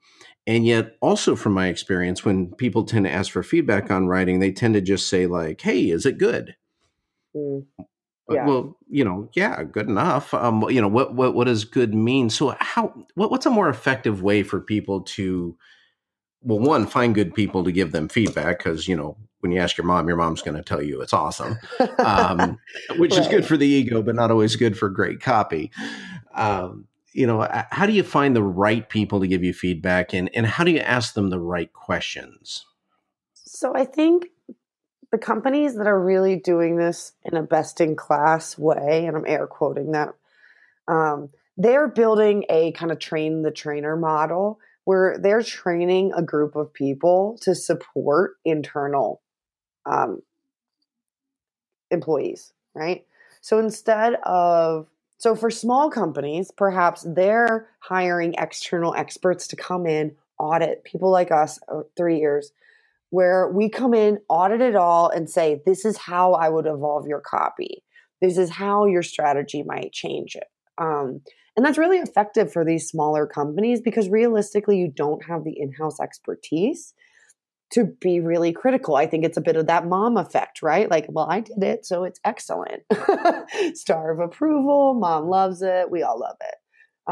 And 0.46 0.64
yet, 0.64 0.96
also 1.00 1.34
from 1.34 1.54
my 1.54 1.66
experience, 1.66 2.24
when 2.24 2.52
people 2.54 2.84
tend 2.84 3.06
to 3.06 3.10
ask 3.10 3.32
for 3.32 3.42
feedback 3.42 3.90
on 3.90 4.06
writing, 4.06 4.38
they 4.38 4.52
tend 4.52 4.74
to 4.74 4.80
just 4.80 5.08
say, 5.08 5.26
like, 5.26 5.60
hey, 5.60 5.90
is 5.90 6.06
it 6.06 6.18
good? 6.18 6.54
Mm. 7.36 7.66
Yeah. 8.30 8.46
Well, 8.46 8.76
you 8.88 9.04
know, 9.04 9.28
yeah, 9.34 9.62
good 9.64 9.88
enough. 9.88 10.32
Um, 10.34 10.68
you 10.70 10.80
know, 10.80 10.88
what 10.88 11.14
what 11.14 11.34
what 11.34 11.44
does 11.44 11.64
good 11.64 11.94
mean? 11.94 12.28
So, 12.30 12.56
how 12.58 12.92
what, 13.14 13.30
what's 13.30 13.46
a 13.46 13.50
more 13.50 13.68
effective 13.68 14.20
way 14.20 14.42
for 14.42 14.60
people 14.60 15.02
to, 15.02 15.56
well, 16.42 16.58
one, 16.58 16.86
find 16.86 17.14
good 17.14 17.34
people 17.34 17.62
to 17.62 17.70
give 17.70 17.92
them 17.92 18.08
feedback 18.08 18.58
because 18.58 18.88
you 18.88 18.96
know 18.96 19.16
when 19.46 19.52
you 19.52 19.60
ask 19.60 19.78
your 19.78 19.86
mom, 19.86 20.08
your 20.08 20.16
mom's 20.16 20.42
going 20.42 20.56
to 20.56 20.62
tell 20.62 20.82
you 20.82 21.00
it's 21.00 21.12
awesome, 21.12 21.56
um, 21.98 22.58
which 22.96 23.12
right. 23.12 23.20
is 23.20 23.28
good 23.28 23.46
for 23.46 23.56
the 23.56 23.66
ego, 23.66 24.02
but 24.02 24.16
not 24.16 24.32
always 24.32 24.56
good 24.56 24.76
for 24.76 24.88
great 24.88 25.20
copy. 25.20 25.70
Um, 26.34 26.88
you 27.12 27.28
know, 27.28 27.48
how 27.70 27.86
do 27.86 27.92
you 27.92 28.02
find 28.02 28.34
the 28.34 28.42
right 28.42 28.88
people 28.88 29.20
to 29.20 29.28
give 29.28 29.44
you 29.44 29.54
feedback, 29.54 30.12
and 30.12 30.28
and 30.34 30.46
how 30.46 30.64
do 30.64 30.72
you 30.72 30.80
ask 30.80 31.14
them 31.14 31.30
the 31.30 31.38
right 31.38 31.72
questions? 31.72 32.66
So 33.34 33.72
I 33.74 33.84
think 33.84 34.26
the 35.12 35.18
companies 35.18 35.76
that 35.76 35.86
are 35.86 35.98
really 35.98 36.36
doing 36.36 36.76
this 36.76 37.12
in 37.24 37.36
a 37.36 37.42
best 37.42 37.80
in 37.80 37.94
class 37.94 38.58
way, 38.58 39.06
and 39.06 39.16
I'm 39.16 39.24
air 39.26 39.46
quoting 39.46 39.92
that, 39.92 40.14
um, 40.88 41.30
they're 41.56 41.88
building 41.88 42.44
a 42.50 42.72
kind 42.72 42.90
of 42.90 42.98
train 42.98 43.42
the 43.42 43.52
trainer 43.52 43.96
model 43.96 44.58
where 44.84 45.16
they're 45.18 45.42
training 45.42 46.12
a 46.14 46.22
group 46.22 46.56
of 46.56 46.74
people 46.74 47.38
to 47.42 47.54
support 47.54 48.32
internal 48.44 49.22
um, 49.86 50.22
employees, 51.90 52.52
right? 52.74 53.06
So 53.40 53.58
instead 53.58 54.14
of 54.24 54.88
so 55.18 55.34
for 55.34 55.50
small 55.50 55.90
companies, 55.90 56.50
perhaps 56.50 57.06
they're 57.08 57.68
hiring 57.80 58.34
external 58.36 58.94
experts 58.94 59.48
to 59.48 59.56
come 59.56 59.86
in, 59.86 60.14
audit 60.38 60.84
people 60.84 61.10
like 61.10 61.32
us, 61.32 61.58
uh, 61.72 61.82
Three 61.96 62.20
Ears, 62.20 62.52
where 63.10 63.48
we 63.48 63.70
come 63.70 63.94
in, 63.94 64.18
audit 64.28 64.60
it 64.60 64.76
all, 64.76 65.08
and 65.08 65.30
say, 65.30 65.62
this 65.64 65.84
is 65.84 65.96
how 65.96 66.34
I 66.34 66.50
would 66.50 66.66
evolve 66.66 67.06
your 67.06 67.20
copy. 67.20 67.82
This 68.20 68.36
is 68.36 68.50
how 68.50 68.84
your 68.84 69.02
strategy 69.02 69.62
might 69.62 69.92
change 69.92 70.36
it. 70.36 70.48
Um, 70.76 71.22
and 71.56 71.64
that's 71.64 71.78
really 71.78 71.98
effective 71.98 72.52
for 72.52 72.64
these 72.64 72.86
smaller 72.86 73.26
companies 73.26 73.80
because 73.80 74.10
realistically, 74.10 74.76
you 74.76 74.88
don't 74.88 75.24
have 75.24 75.44
the 75.44 75.58
in 75.58 75.72
house 75.72 75.98
expertise 75.98 76.92
to 77.72 77.84
be 77.84 78.20
really 78.20 78.52
critical. 78.52 78.96
I 78.96 79.06
think 79.06 79.24
it's 79.24 79.36
a 79.36 79.42
bit 79.42 79.56
of 79.56 79.66
that 79.66 79.86
mom 79.86 80.16
effect, 80.16 80.62
right? 80.62 80.90
Like, 80.90 81.06
well, 81.08 81.28
I 81.28 81.40
did 81.40 81.62
it, 81.62 81.84
so 81.84 82.04
it's 82.04 82.20
excellent. 82.24 82.82
Star 83.74 84.12
of 84.12 84.20
approval, 84.20 84.94
mom 84.94 85.28
loves 85.28 85.62
it, 85.62 85.90
we 85.90 86.02
all 86.02 86.18
love 86.18 86.36
it. 86.40 86.54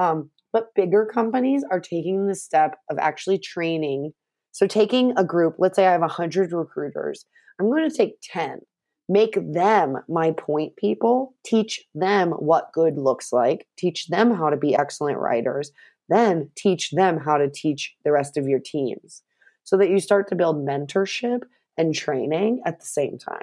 Um, 0.01 0.31
but 0.53 0.75
bigger 0.75 1.07
companies 1.07 1.65
are 1.71 1.81
taking 1.81 2.27
the 2.27 2.35
step 2.35 2.79
of 2.89 2.99
actually 2.99 3.39
training. 3.39 4.13
So, 4.53 4.69
taking 4.69 5.13
a 5.17 5.25
group, 5.25 5.57
let's 5.59 5.75
say 5.75 5.87
I 5.87 5.93
have 5.93 6.01
100 6.01 6.53
recruiters, 6.53 7.27
I'm 7.59 7.67
going 7.67 7.89
to 7.89 7.97
take 7.97 8.19
10, 8.23 8.61
make 9.09 9.37
them 9.53 9.97
my 10.09 10.31
point 10.31 10.77
people, 10.77 11.35
teach 11.45 11.85
them 11.95 12.31
what 12.31 12.73
good 12.73 12.97
looks 12.97 13.33
like, 13.33 13.67
teach 13.77 14.07
them 14.07 14.33
how 14.33 14.51
to 14.51 14.57
be 14.57 14.77
excellent 14.77 15.19
writers, 15.19 15.73
then 16.09 16.51
teach 16.57 16.91
them 16.93 17.19
how 17.19 17.37
to 17.37 17.51
teach 17.51 17.95
the 18.05 18.13
rest 18.13 18.37
of 18.37 18.47
your 18.47 18.61
teams 18.61 19.23
so 19.65 19.77
that 19.77 19.91
you 19.91 19.99
start 19.99 20.29
to 20.29 20.35
build 20.35 20.65
mentorship 20.65 21.43
and 21.77 21.95
training 21.95 22.63
at 22.65 22.79
the 22.79 22.87
same 22.87 23.19
time. 23.19 23.43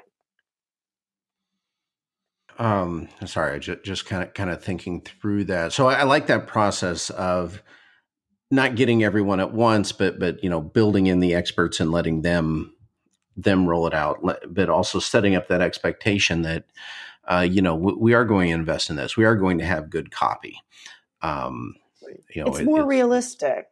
Um, 2.57 3.09
sorry, 3.25 3.59
just, 3.59 3.83
just 3.83 4.05
kind 4.05 4.23
of 4.23 4.33
kind 4.33 4.49
of 4.49 4.63
thinking 4.63 5.01
through 5.01 5.45
that. 5.45 5.73
So 5.73 5.87
I, 5.87 6.01
I 6.01 6.03
like 6.03 6.27
that 6.27 6.47
process 6.47 7.09
of 7.09 7.63
not 8.51 8.75
getting 8.75 9.03
everyone 9.03 9.39
at 9.39 9.53
once, 9.53 9.91
but 9.91 10.19
but 10.19 10.43
you 10.43 10.49
know, 10.49 10.61
building 10.61 11.07
in 11.07 11.21
the 11.21 11.33
experts 11.33 11.79
and 11.79 11.91
letting 11.91 12.21
them 12.21 12.75
them 13.35 13.67
roll 13.67 13.87
it 13.87 13.93
out, 13.93 14.19
but 14.47 14.69
also 14.69 14.99
setting 14.99 15.35
up 15.35 15.47
that 15.47 15.61
expectation 15.61 16.43
that 16.43 16.65
uh, 17.25 17.47
you 17.49 17.61
know 17.61 17.75
we, 17.75 17.93
we, 17.93 18.13
are 18.13 18.25
going 18.25 18.49
to 18.49 18.55
invest 18.55 18.89
in 18.89 18.95
this. 18.95 19.17
We 19.17 19.25
are 19.25 19.35
going 19.35 19.57
to 19.57 19.65
have 19.65 19.89
good 19.89 20.11
copy. 20.11 20.61
Um, 21.21 21.75
you 22.35 22.43
know, 22.43 22.49
it's 22.49 22.59
it, 22.59 22.65
more 22.65 22.81
it's, 22.81 22.87
realistic 22.87 23.67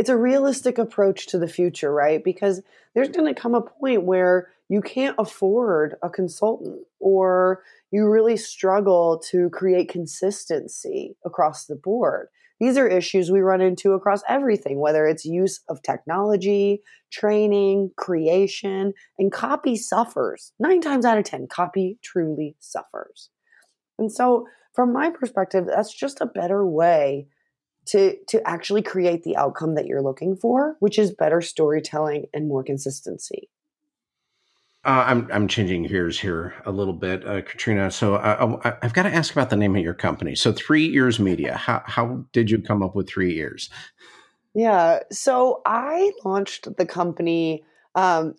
it's 0.00 0.08
a 0.08 0.16
realistic 0.16 0.78
approach 0.78 1.26
to 1.26 1.38
the 1.38 1.46
future, 1.46 1.92
right? 1.92 2.24
Because 2.24 2.62
there's 2.94 3.10
going 3.10 3.26
to 3.26 3.38
come 3.38 3.54
a 3.54 3.60
point 3.60 4.04
where 4.04 4.48
you 4.70 4.80
can't 4.80 5.14
afford 5.18 5.94
a 6.02 6.08
consultant 6.08 6.86
or 7.00 7.62
you 7.90 8.08
really 8.08 8.38
struggle 8.38 9.22
to 9.30 9.50
create 9.50 9.90
consistency 9.90 11.18
across 11.26 11.66
the 11.66 11.76
board. 11.76 12.28
These 12.60 12.78
are 12.78 12.88
issues 12.88 13.30
we 13.30 13.40
run 13.40 13.60
into 13.60 13.92
across 13.92 14.22
everything, 14.26 14.80
whether 14.80 15.06
it's 15.06 15.26
use 15.26 15.60
of 15.68 15.82
technology, 15.82 16.80
training, 17.12 17.90
creation, 17.98 18.94
and 19.18 19.30
copy 19.30 19.76
suffers. 19.76 20.52
Nine 20.58 20.80
times 20.80 21.04
out 21.04 21.18
of 21.18 21.24
10, 21.24 21.48
copy 21.48 21.98
truly 22.02 22.56
suffers. 22.58 23.28
And 23.98 24.10
so, 24.10 24.46
from 24.72 24.94
my 24.94 25.10
perspective, 25.10 25.66
that's 25.66 25.92
just 25.92 26.22
a 26.22 26.26
better 26.26 26.66
way 26.66 27.26
to 27.90 28.16
to 28.28 28.46
actually 28.48 28.82
create 28.82 29.24
the 29.24 29.36
outcome 29.36 29.74
that 29.74 29.86
you're 29.86 30.02
looking 30.02 30.36
for, 30.36 30.76
which 30.80 30.98
is 30.98 31.12
better 31.12 31.40
storytelling 31.40 32.26
and 32.32 32.48
more 32.48 32.62
consistency. 32.62 33.48
Uh, 34.84 35.04
I'm 35.06 35.28
I'm 35.32 35.48
changing 35.48 35.82
gears 35.84 36.18
here 36.20 36.54
a 36.64 36.70
little 36.70 36.94
bit, 36.94 37.26
uh, 37.26 37.42
Katrina. 37.42 37.90
So 37.90 38.14
uh, 38.14 38.58
I, 38.64 38.76
have 38.82 38.94
got 38.94 39.02
to 39.02 39.14
ask 39.14 39.32
about 39.32 39.50
the 39.50 39.56
name 39.56 39.76
of 39.76 39.82
your 39.82 39.94
company. 39.94 40.34
So 40.34 40.52
Three 40.52 40.94
Ears 40.94 41.18
Media. 41.18 41.56
How 41.56 41.82
how 41.84 42.24
did 42.32 42.50
you 42.50 42.62
come 42.62 42.82
up 42.82 42.94
with 42.94 43.08
Three 43.08 43.36
Ears? 43.36 43.68
Yeah. 44.54 45.00
So 45.10 45.60
I 45.66 46.12
launched 46.24 46.76
the 46.76 46.86
company. 46.86 47.64
Um, 47.94 48.36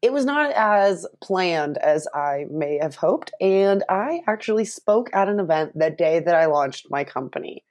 it 0.00 0.12
was 0.12 0.24
not 0.24 0.52
as 0.52 1.06
planned 1.20 1.76
as 1.78 2.06
I 2.14 2.46
may 2.50 2.78
have 2.80 2.94
hoped, 2.94 3.32
and 3.40 3.84
I 3.88 4.22
actually 4.26 4.64
spoke 4.64 5.10
at 5.12 5.28
an 5.28 5.40
event 5.40 5.72
that 5.78 5.98
day 5.98 6.20
that 6.20 6.34
I 6.34 6.46
launched 6.46 6.86
my 6.88 7.04
company. 7.04 7.64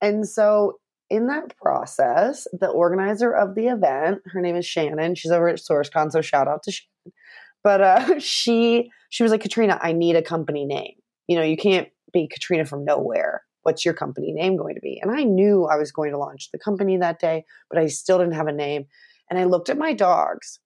And 0.00 0.28
so 0.28 0.78
in 1.08 1.26
that 1.26 1.56
process, 1.56 2.46
the 2.52 2.68
organizer 2.68 3.32
of 3.32 3.54
the 3.54 3.66
event, 3.66 4.20
her 4.26 4.40
name 4.40 4.56
is 4.56 4.66
Shannon. 4.66 5.14
She's 5.14 5.32
over 5.32 5.48
at 5.48 5.58
SourceCon, 5.58 6.12
so 6.12 6.20
shout 6.20 6.48
out 6.48 6.62
to 6.64 6.72
Shannon. 6.72 7.14
But 7.62 7.80
uh, 7.80 8.18
she 8.20 8.90
she 9.10 9.22
was 9.22 9.32
like, 9.32 9.42
Katrina, 9.42 9.78
I 9.82 9.92
need 9.92 10.16
a 10.16 10.22
company 10.22 10.64
name. 10.64 10.94
You 11.26 11.36
know, 11.36 11.42
you 11.42 11.56
can't 11.56 11.88
be 12.12 12.28
Katrina 12.28 12.64
from 12.64 12.84
nowhere. 12.84 13.42
What's 13.62 13.84
your 13.84 13.94
company 13.94 14.32
name 14.32 14.56
going 14.56 14.76
to 14.76 14.80
be? 14.80 15.00
And 15.02 15.10
I 15.10 15.24
knew 15.24 15.66
I 15.66 15.76
was 15.76 15.92
going 15.92 16.12
to 16.12 16.18
launch 16.18 16.48
the 16.50 16.58
company 16.58 16.96
that 16.96 17.20
day, 17.20 17.44
but 17.68 17.78
I 17.78 17.88
still 17.88 18.18
didn't 18.18 18.34
have 18.34 18.46
a 18.46 18.52
name. 18.52 18.86
And 19.28 19.38
I 19.38 19.44
looked 19.44 19.68
at 19.68 19.76
my 19.76 19.92
dogs. 19.92 20.60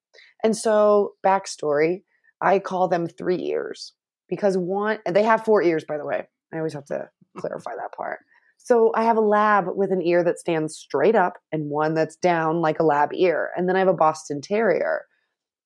And 0.44 0.56
so, 0.56 1.14
backstory, 1.26 2.02
I 2.40 2.58
call 2.58 2.88
them 2.88 3.08
three 3.08 3.42
ears 3.46 3.94
because 4.28 4.56
one, 4.56 4.98
they 5.10 5.22
have 5.22 5.44
four 5.44 5.62
ears, 5.62 5.84
by 5.88 5.96
the 5.96 6.06
way. 6.06 6.28
I 6.52 6.58
always 6.58 6.74
have 6.74 6.84
to 6.86 7.08
clarify 7.36 7.72
that 7.76 7.92
part. 7.96 8.20
So 8.64 8.92
I 8.94 9.04
have 9.04 9.18
a 9.18 9.20
lab 9.20 9.66
with 9.76 9.92
an 9.92 10.00
ear 10.00 10.24
that 10.24 10.38
stands 10.38 10.74
straight 10.74 11.14
up 11.14 11.34
and 11.52 11.68
one 11.68 11.92
that's 11.92 12.16
down 12.16 12.62
like 12.62 12.80
a 12.80 12.84
lab 12.84 13.10
ear. 13.12 13.50
And 13.56 13.68
then 13.68 13.76
I 13.76 13.80
have 13.80 13.88
a 13.88 13.94
Boston 13.94 14.40
Terrier. 14.40 15.04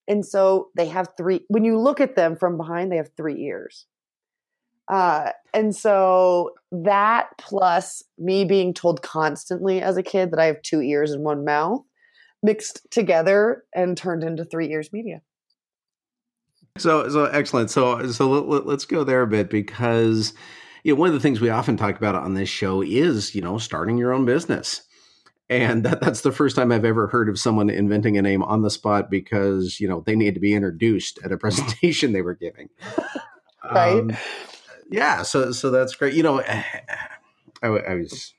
And 0.09 0.25
so 0.25 0.67
they 0.75 0.87
have 0.87 1.07
three, 1.15 1.39
when 1.47 1.63
you 1.63 1.79
look 1.79 2.01
at 2.01 2.17
them 2.17 2.35
from 2.35 2.57
behind, 2.57 2.91
they 2.91 2.97
have 2.97 3.11
three 3.15 3.41
ears. 3.41 3.85
Uh, 4.89 5.31
and 5.53 5.73
so 5.73 6.51
that 6.73 7.29
plus 7.37 8.03
me 8.17 8.43
being 8.43 8.73
told 8.73 9.01
constantly 9.01 9.81
as 9.81 9.95
a 9.95 10.03
kid 10.03 10.31
that 10.31 10.39
I 10.39 10.45
have 10.45 10.61
two 10.61 10.81
ears 10.81 11.11
and 11.11 11.23
one 11.23 11.45
mouth 11.45 11.81
mixed 12.43 12.85
together 12.91 13.63
and 13.73 13.95
turned 13.95 14.23
into 14.23 14.43
three 14.43 14.69
ears 14.71 14.91
media. 14.91 15.21
So, 16.77 17.07
so 17.07 17.25
excellent. 17.25 17.71
So, 17.71 18.11
so 18.11 18.29
let, 18.29 18.67
us 18.67 18.83
go 18.83 19.05
there 19.05 19.21
a 19.21 19.27
bit 19.27 19.49
because 19.49 20.33
you 20.83 20.93
know, 20.93 20.99
one 20.99 21.09
of 21.09 21.13
the 21.13 21.19
things 21.19 21.41
we 21.41 21.49
often 21.49 21.77
talk 21.77 21.97
about 21.97 22.15
on 22.15 22.33
this 22.33 22.49
show 22.49 22.81
is, 22.81 23.35
you 23.35 23.41
know, 23.41 23.57
starting 23.57 23.97
your 23.97 24.13
own 24.13 24.25
business. 24.25 24.81
And 25.49 25.83
that, 25.83 25.99
that's 25.99 26.21
the 26.21 26.31
first 26.31 26.55
time 26.55 26.71
I've 26.71 26.85
ever 26.85 27.07
heard 27.07 27.27
of 27.27 27.39
someone 27.39 27.69
inventing 27.69 28.17
a 28.17 28.21
name 28.21 28.43
on 28.43 28.61
the 28.61 28.69
spot 28.69 29.09
because, 29.09 29.79
you 29.79 29.87
know, 29.87 30.03
they 30.05 30.15
need 30.15 30.35
to 30.35 30.39
be 30.39 30.53
introduced 30.53 31.19
at 31.23 31.31
a 31.31 31.37
presentation 31.39 32.13
they 32.13 32.21
were 32.21 32.35
giving. 32.35 32.69
right. 33.71 33.99
Um, 33.99 34.15
yeah. 34.91 35.23
So, 35.23 35.51
so 35.51 35.71
that's 35.71 35.95
great. 35.95 36.13
You 36.13 36.23
know, 36.23 36.41
I, 37.63 37.67
I 37.67 37.95
was, 37.95 38.33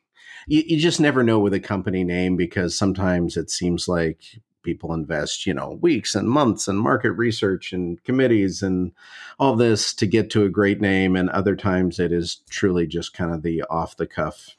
you, 0.47 0.63
you 0.67 0.79
just 0.79 1.01
never 1.01 1.23
know 1.23 1.41
with 1.41 1.53
a 1.53 1.61
company 1.61 2.05
name 2.05 2.37
because 2.37 2.77
sometimes 2.77 3.37
it 3.37 3.51
seems 3.51 3.89
like 3.89 4.23
people 4.63 4.93
invest, 4.93 5.47
you 5.47 5.55
know, 5.55 5.79
weeks 5.81 6.15
and 6.15 6.29
months 6.29 6.69
and 6.69 6.79
market 6.79 7.13
research 7.13 7.73
and 7.73 8.03
committees 8.05 8.63
and 8.63 8.93
all 9.39 9.57
this 9.57 9.95
to 9.95 10.07
get 10.07 10.31
to 10.31 10.45
a 10.45 10.49
great 10.51 10.81
name. 10.81 11.17
And 11.17 11.31
other 11.31 11.57
times 11.57 11.99
it 11.99 12.13
is 12.13 12.43
truly 12.51 12.87
just 12.87 13.13
kind 13.15 13.33
of 13.35 13.43
the 13.43 13.63
off 13.71 13.97
the 13.97 14.07
cuff 14.07 14.57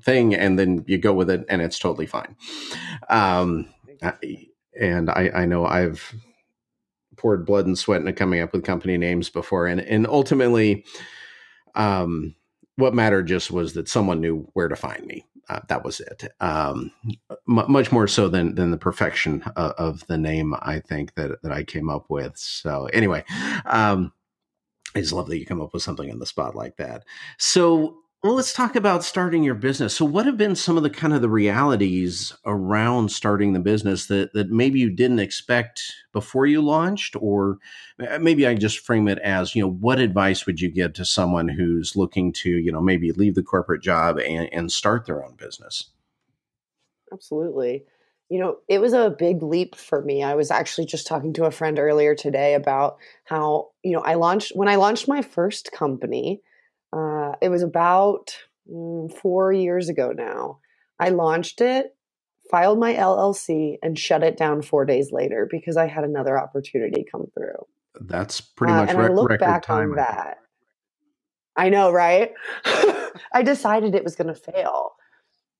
thing. 0.00 0.34
And 0.34 0.58
then 0.58 0.84
you 0.86 0.98
go 0.98 1.12
with 1.12 1.30
it 1.30 1.44
and 1.48 1.62
it's 1.62 1.78
totally 1.78 2.06
fine. 2.06 2.36
Um, 3.08 3.68
and 4.78 5.10
I, 5.10 5.30
I 5.34 5.46
know 5.46 5.64
I've 5.66 6.14
poured 7.16 7.46
blood 7.46 7.66
and 7.66 7.78
sweat 7.78 8.00
into 8.00 8.12
coming 8.12 8.40
up 8.40 8.52
with 8.52 8.64
company 8.64 8.96
names 8.96 9.28
before. 9.28 9.66
And, 9.66 9.80
and 9.80 10.06
ultimately, 10.06 10.84
um, 11.74 12.34
what 12.76 12.94
mattered 12.94 13.26
just 13.26 13.50
was 13.50 13.74
that 13.74 13.88
someone 13.88 14.20
knew 14.20 14.48
where 14.54 14.68
to 14.68 14.76
find 14.76 15.06
me 15.06 15.24
uh, 15.48 15.60
that 15.68 15.84
was 15.84 16.00
it. 16.00 16.32
Um, 16.40 16.92
m- 17.30 17.36
much 17.46 17.92
more 17.92 18.06
so 18.06 18.28
than 18.28 18.54
than 18.54 18.70
the 18.70 18.78
perfection 18.78 19.42
of, 19.56 19.72
of, 19.72 20.06
the 20.06 20.18
name 20.18 20.54
I 20.60 20.80
think 20.80 21.14
that 21.14 21.42
that 21.42 21.52
I 21.52 21.64
came 21.64 21.90
up 21.90 22.06
with. 22.08 22.36
So 22.36 22.86
anyway, 22.92 23.24
um, 23.66 24.12
I 24.94 25.00
just 25.00 25.12
love 25.12 25.28
that 25.28 25.38
you 25.38 25.46
come 25.46 25.60
up 25.60 25.72
with 25.72 25.82
something 25.82 26.08
in 26.08 26.18
the 26.18 26.26
spot 26.26 26.54
like 26.54 26.76
that. 26.76 27.04
So 27.38 28.01
well, 28.22 28.34
let's 28.34 28.52
talk 28.52 28.76
about 28.76 29.02
starting 29.02 29.42
your 29.42 29.56
business. 29.56 29.96
So, 29.96 30.04
what 30.04 30.26
have 30.26 30.36
been 30.36 30.54
some 30.54 30.76
of 30.76 30.84
the 30.84 30.90
kind 30.90 31.12
of 31.12 31.22
the 31.22 31.28
realities 31.28 32.32
around 32.46 33.10
starting 33.10 33.52
the 33.52 33.58
business 33.58 34.06
that 34.06 34.32
that 34.32 34.48
maybe 34.48 34.78
you 34.78 34.90
didn't 34.90 35.18
expect 35.18 35.82
before 36.12 36.46
you 36.46 36.62
launched, 36.62 37.16
or 37.18 37.58
uh, 37.98 38.20
maybe 38.20 38.46
I 38.46 38.54
just 38.54 38.78
frame 38.78 39.08
it 39.08 39.18
as, 39.18 39.56
you 39.56 39.62
know, 39.62 39.70
what 39.70 39.98
advice 39.98 40.46
would 40.46 40.60
you 40.60 40.70
give 40.70 40.92
to 40.94 41.04
someone 41.04 41.48
who's 41.48 41.96
looking 41.96 42.32
to, 42.34 42.50
you 42.50 42.70
know, 42.70 42.80
maybe 42.80 43.10
leave 43.10 43.34
the 43.34 43.42
corporate 43.42 43.82
job 43.82 44.18
and, 44.18 44.48
and 44.52 44.70
start 44.70 45.06
their 45.06 45.24
own 45.24 45.34
business? 45.34 45.90
Absolutely. 47.12 47.84
You 48.28 48.38
know, 48.38 48.58
it 48.68 48.80
was 48.80 48.92
a 48.92 49.14
big 49.18 49.42
leap 49.42 49.74
for 49.74 50.00
me. 50.00 50.22
I 50.22 50.34
was 50.34 50.50
actually 50.50 50.86
just 50.86 51.06
talking 51.06 51.32
to 51.34 51.44
a 51.44 51.50
friend 51.50 51.78
earlier 51.78 52.14
today 52.14 52.54
about 52.54 52.98
how, 53.24 53.70
you 53.82 53.92
know, 53.92 54.00
I 54.00 54.14
launched 54.14 54.52
when 54.54 54.68
I 54.68 54.76
launched 54.76 55.08
my 55.08 55.22
first 55.22 55.72
company 55.72 56.40
uh, 56.92 57.32
it 57.40 57.48
was 57.48 57.62
about 57.62 58.36
mm, 58.70 59.12
four 59.18 59.52
years 59.52 59.88
ago 59.88 60.12
now. 60.14 60.58
I 60.98 61.08
launched 61.08 61.60
it, 61.60 61.96
filed 62.50 62.78
my 62.78 62.94
LLC, 62.94 63.76
and 63.82 63.98
shut 63.98 64.22
it 64.22 64.36
down 64.36 64.62
four 64.62 64.84
days 64.84 65.10
later 65.10 65.48
because 65.50 65.76
I 65.76 65.86
had 65.86 66.04
another 66.04 66.38
opportunity 66.38 67.04
come 67.10 67.26
through. 67.34 67.66
That's 68.00 68.40
pretty 68.40 68.72
uh, 68.72 68.76
much 68.76 68.88
uh, 68.88 68.92
and 68.92 68.98
re- 68.98 69.06
I 69.06 69.08
look 69.08 69.38
back 69.38 69.64
time. 69.64 69.90
on 69.90 69.96
that. 69.96 70.38
I 71.56 71.68
know, 71.68 71.90
right? 71.90 72.32
I 72.64 73.42
decided 73.42 73.94
it 73.94 74.04
was 74.04 74.16
going 74.16 74.32
to 74.32 74.52
fail. 74.52 74.92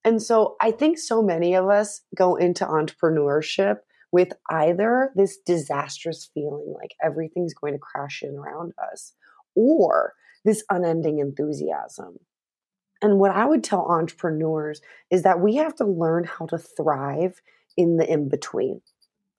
And 0.04 0.20
so 0.20 0.56
I 0.60 0.70
think 0.70 0.98
so 0.98 1.22
many 1.22 1.54
of 1.54 1.68
us 1.68 2.00
go 2.16 2.36
into 2.36 2.64
entrepreneurship 2.64 3.76
with 4.10 4.32
either 4.50 5.10
this 5.14 5.38
disastrous 5.38 6.30
feeling 6.34 6.74
like 6.78 6.90
everything's 7.02 7.54
going 7.54 7.72
to 7.72 7.78
crash 7.78 8.22
in 8.22 8.36
around 8.36 8.72
us, 8.92 9.14
or 9.54 10.12
this 10.44 10.64
unending 10.70 11.18
enthusiasm. 11.18 12.18
And 13.00 13.18
what 13.18 13.32
I 13.32 13.44
would 13.44 13.64
tell 13.64 13.86
entrepreneurs 13.86 14.80
is 15.10 15.22
that 15.22 15.40
we 15.40 15.56
have 15.56 15.74
to 15.76 15.84
learn 15.84 16.24
how 16.24 16.46
to 16.46 16.58
thrive 16.58 17.42
in 17.76 17.96
the 17.96 18.10
in 18.10 18.28
between. 18.28 18.80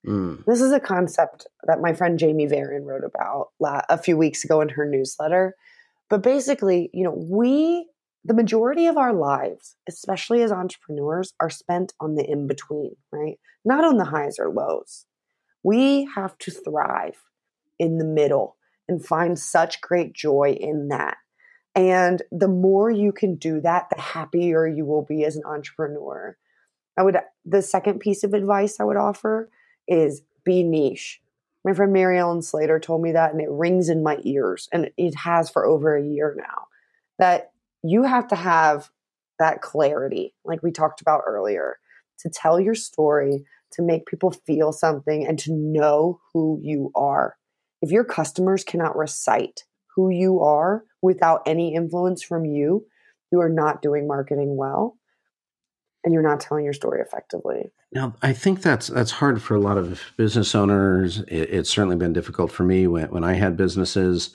Mm. 0.06 0.44
This 0.46 0.62
is 0.62 0.74
a 0.74 0.82
concept 0.82 1.48
that 1.64 1.82
my 1.82 1.94
friend 1.94 2.20
Jamie 2.20 2.48
Varin 2.48 2.84
wrote 2.84 3.04
about 3.06 3.52
a 3.90 3.98
few 3.98 4.18
weeks 4.18 4.44
ago 4.44 4.60
in 4.60 4.70
her 4.70 4.86
newsletter. 4.86 5.56
But 6.10 6.22
basically, 6.22 6.90
you 6.94 7.06
know, 7.06 7.16
we, 7.16 7.88
the 8.26 8.34
majority 8.34 8.88
of 8.88 8.98
our 8.98 9.14
lives, 9.14 9.78
especially 9.88 10.42
as 10.42 10.52
entrepreneurs, 10.52 11.34
are 11.40 11.50
spent 11.50 11.94
on 12.02 12.16
the 12.16 12.30
in 12.30 12.48
between, 12.48 12.96
right? 13.12 13.40
Not 13.64 13.86
on 13.86 13.98
the 13.98 14.06
highs 14.06 14.38
or 14.40 14.50
lows. 14.50 15.06
We 15.64 16.10
have 16.16 16.38
to 16.40 16.52
thrive 16.52 17.24
in 17.80 17.98
the 17.98 18.06
middle 18.06 18.58
and 18.88 19.06
find 19.06 19.38
such 19.38 19.82
great 19.82 20.14
joy 20.14 20.58
in 20.60 20.90
that. 20.90 21.18
And 21.76 22.22
the 22.32 22.48
more 22.48 22.92
you 22.92 23.12
can 23.12 23.36
do 23.36 23.60
that, 23.62 23.90
the 23.90 24.02
happier 24.02 24.68
you 24.68 24.86
will 24.86 25.04
be 25.04 25.26
as 25.26 25.36
an 25.36 25.44
entrepreneur. 25.46 26.38
I 26.98 27.04
would, 27.04 27.18
the 27.46 27.62
second 27.62 28.00
piece 28.00 28.24
of 28.24 28.34
advice 28.34 28.80
I 28.80 28.84
would 28.84 28.98
offer 28.98 29.50
is 29.88 30.22
be 30.46 30.64
niche. 30.64 31.20
My 31.66 31.74
friend 31.74 31.94
Mary 31.94 32.20
Ellen 32.20 32.42
Slater 32.42 32.80
told 32.80 33.02
me 33.02 33.14
that, 33.14 33.32
and 33.32 33.42
it 33.42 33.50
rings 33.50 33.90
in 33.90 34.04
my 34.04 34.20
ears, 34.24 34.68
and 34.72 34.92
it 34.98 35.16
has 35.16 35.50
for 35.50 35.66
over 35.66 35.96
a 35.96 36.06
year 36.06 36.36
now. 36.38 36.68
That 37.20 37.52
you 37.84 38.04
have 38.04 38.28
to 38.28 38.36
have 38.36 38.90
that 39.40 39.62
clarity, 39.62 40.36
like 40.44 40.62
we 40.62 40.72
talked 40.72 41.02
about 41.02 41.24
earlier, 41.26 41.80
to 42.20 42.30
tell 42.30 42.60
your 42.60 42.76
story, 42.76 43.46
to 43.72 43.82
make 43.82 44.06
people 44.06 44.32
feel 44.32 44.72
something, 44.72 45.26
and 45.26 45.40
to 45.40 45.54
know 45.54 46.20
who 46.34 46.60
you 46.62 46.92
are. 46.96 47.38
If 47.84 47.92
your 47.92 48.06
customers 48.06 48.64
cannot 48.64 48.96
recite 48.96 49.66
who 49.94 50.10
you 50.10 50.40
are 50.40 50.86
without 51.02 51.42
any 51.46 51.76
influence 51.76 52.24
from 52.24 52.46
you, 52.46 52.86
you 53.30 53.42
are 53.42 53.50
not 53.50 53.82
doing 53.82 54.08
marketing 54.08 54.56
well 54.56 54.98
and 56.02 56.14
you're 56.14 56.24
not 56.24 56.40
telling 56.40 56.64
your 56.64 56.74
story 56.74 57.02
effectively. 57.02 57.74
Now, 57.92 58.16
I 58.22 58.32
think 58.32 58.62
that's 58.62 58.88
that's 58.88 59.12
hard 59.12 59.42
for 59.42 59.56
a 59.56 59.60
lot 59.60 59.78
of 59.78 60.02
business 60.16 60.56
owners. 60.56 61.20
It, 61.28 61.50
it's 61.50 61.70
certainly 61.70 61.98
been 61.98 62.14
difficult 62.14 62.54
for 62.54 62.64
me 62.64 62.88
when, 62.88 63.10
when 63.10 63.26
I 63.26 63.34
had 63.34 63.58
businesses 63.58 64.34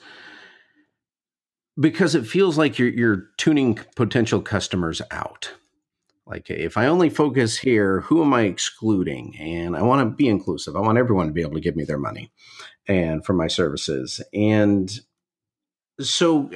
because 1.79 2.13
it 2.13 2.27
feels 2.27 2.55
like 2.55 2.77
you're 2.77 2.89
you're 2.89 3.29
tuning 3.37 3.79
potential 3.95 4.41
customers 4.43 5.01
out. 5.09 5.53
Like 6.27 6.51
if 6.51 6.77
I 6.77 6.85
only 6.85 7.09
focus 7.09 7.57
here, 7.57 8.01
who 8.01 8.21
am 8.21 8.31
I 8.31 8.41
excluding? 8.41 9.35
And 9.39 9.75
I 9.75 9.81
want 9.81 10.07
to 10.07 10.15
be 10.15 10.27
inclusive. 10.27 10.75
I 10.75 10.81
want 10.81 10.99
everyone 10.99 11.25
to 11.25 11.33
be 11.33 11.41
able 11.41 11.55
to 11.55 11.59
give 11.59 11.75
me 11.75 11.83
their 11.83 11.97
money 11.97 12.31
and 12.89 13.23
for 13.23 13.33
my 13.33 13.47
services. 13.47 14.19
And 14.33 14.91
so 16.01 16.49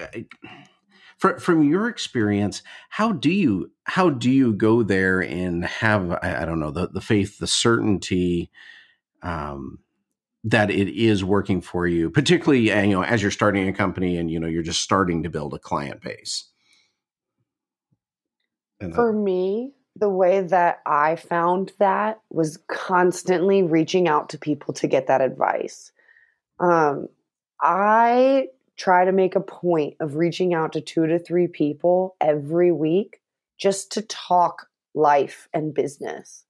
from, 1.18 1.40
from 1.40 1.64
your 1.64 1.88
experience, 1.88 2.64
how 2.90 3.14
do 3.14 3.32
you 3.32 3.72
how 3.86 4.10
do 4.10 4.30
you 4.30 4.54
go 4.54 4.84
there 4.84 5.22
and 5.22 5.64
have 5.64 6.12
I, 6.12 6.42
I 6.42 6.46
don't 6.46 6.60
know 6.60 6.72
the 6.72 6.88
the 6.88 7.02
faith, 7.02 7.38
the 7.38 7.48
certainty 7.48 8.50
um, 9.22 9.80
that 10.44 10.70
it 10.72 10.90
is 10.90 11.24
working 11.24 11.62
for 11.62 11.88
you, 11.88 12.10
particularly 12.10 12.72
uh, 12.72 12.82
you 12.82 12.94
know 12.94 13.04
as 13.04 13.22
you're 13.22 13.32
starting 13.32 13.70
a 13.70 13.74
company 13.74 14.18
and 14.18 14.30
you 14.32 14.40
know 14.40 14.48
you're 14.48 14.64
just 14.64 14.82
starting 14.82 15.24
to 15.24 15.30
build 15.30 15.54
a 15.54 15.60
client 15.60 16.02
base. 16.02 16.50
And 18.82 18.94
for 18.94 19.14
me, 19.14 19.72
the 19.96 20.10
way 20.10 20.42
that 20.42 20.82
I 20.86 21.16
found 21.16 21.74
that 21.78 22.20
was 22.32 22.58
constantly 22.68 23.62
reaching 23.62 24.08
out 24.08 24.30
to 24.30 24.40
people 24.40 24.74
to 24.74 24.88
get 24.88 25.08
that 25.08 25.22
advice. 25.22 25.92
Um, 26.60 27.08
I 27.62 28.48
try 28.78 29.06
to 29.06 29.12
make 29.12 29.36
a 29.36 29.42
point 29.42 29.96
of 30.00 30.16
reaching 30.16 30.54
out 30.54 30.74
to 30.74 30.82
two 30.82 31.08
to 31.08 31.20
three 31.20 31.48
people 31.48 32.16
every 32.20 32.72
week 32.72 33.22
just 33.60 33.92
to 33.94 34.02
talk 34.02 34.68
life 34.96 35.48
and 35.54 35.74
business. 35.74 36.46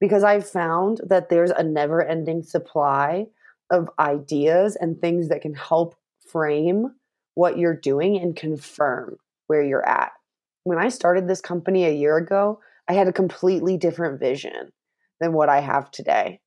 Because 0.00 0.24
I've 0.24 0.48
found 0.48 1.00
that 1.06 1.28
there's 1.28 1.50
a 1.50 1.62
never 1.62 2.02
ending 2.02 2.42
supply 2.42 3.26
of 3.70 3.90
ideas 3.98 4.76
and 4.76 4.98
things 4.98 5.28
that 5.28 5.42
can 5.42 5.54
help 5.54 5.94
frame 6.26 6.94
what 7.34 7.58
you're 7.58 7.76
doing 7.76 8.16
and 8.16 8.34
confirm 8.34 9.16
where 9.46 9.62
you're 9.62 9.86
at. 9.86 10.12
When 10.64 10.78
I 10.78 10.88
started 10.88 11.28
this 11.28 11.40
company 11.40 11.84
a 11.84 11.92
year 11.92 12.16
ago, 12.16 12.60
I 12.88 12.94
had 12.94 13.08
a 13.08 13.12
completely 13.12 13.76
different 13.76 14.18
vision 14.18 14.72
than 15.20 15.32
what 15.32 15.48
I 15.48 15.60
have 15.60 15.90
today. 15.90 16.40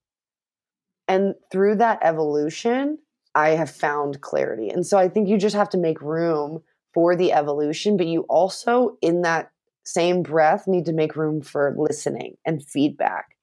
And 1.08 1.36
through 1.52 1.76
that 1.78 2.00
evolution, 2.02 2.98
I 3.36 3.50
have 3.50 3.70
found 3.70 4.22
clarity. 4.22 4.70
And 4.70 4.86
so 4.86 4.98
I 4.98 5.10
think 5.10 5.28
you 5.28 5.38
just 5.38 5.56
have 5.56 5.70
to 5.70 5.78
make 5.78 6.02
room 6.02 6.62
for 6.94 7.16
the 7.16 7.34
evolution, 7.34 7.98
but 7.98 8.08
you 8.08 8.22
also, 8.30 8.98
in 9.02 9.24
that 9.24 9.52
same 9.84 10.22
breath, 10.22 10.68
need 10.68 10.86
to 10.86 10.94
make 10.94 11.16
room 11.16 11.42
for 11.42 11.76
listening 11.78 12.36
and 12.46 12.64
feedback 12.64 13.36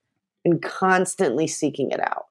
and 0.45 0.63
constantly 0.63 1.47
seeking 1.47 1.91
it 1.91 2.01
out. 2.01 2.27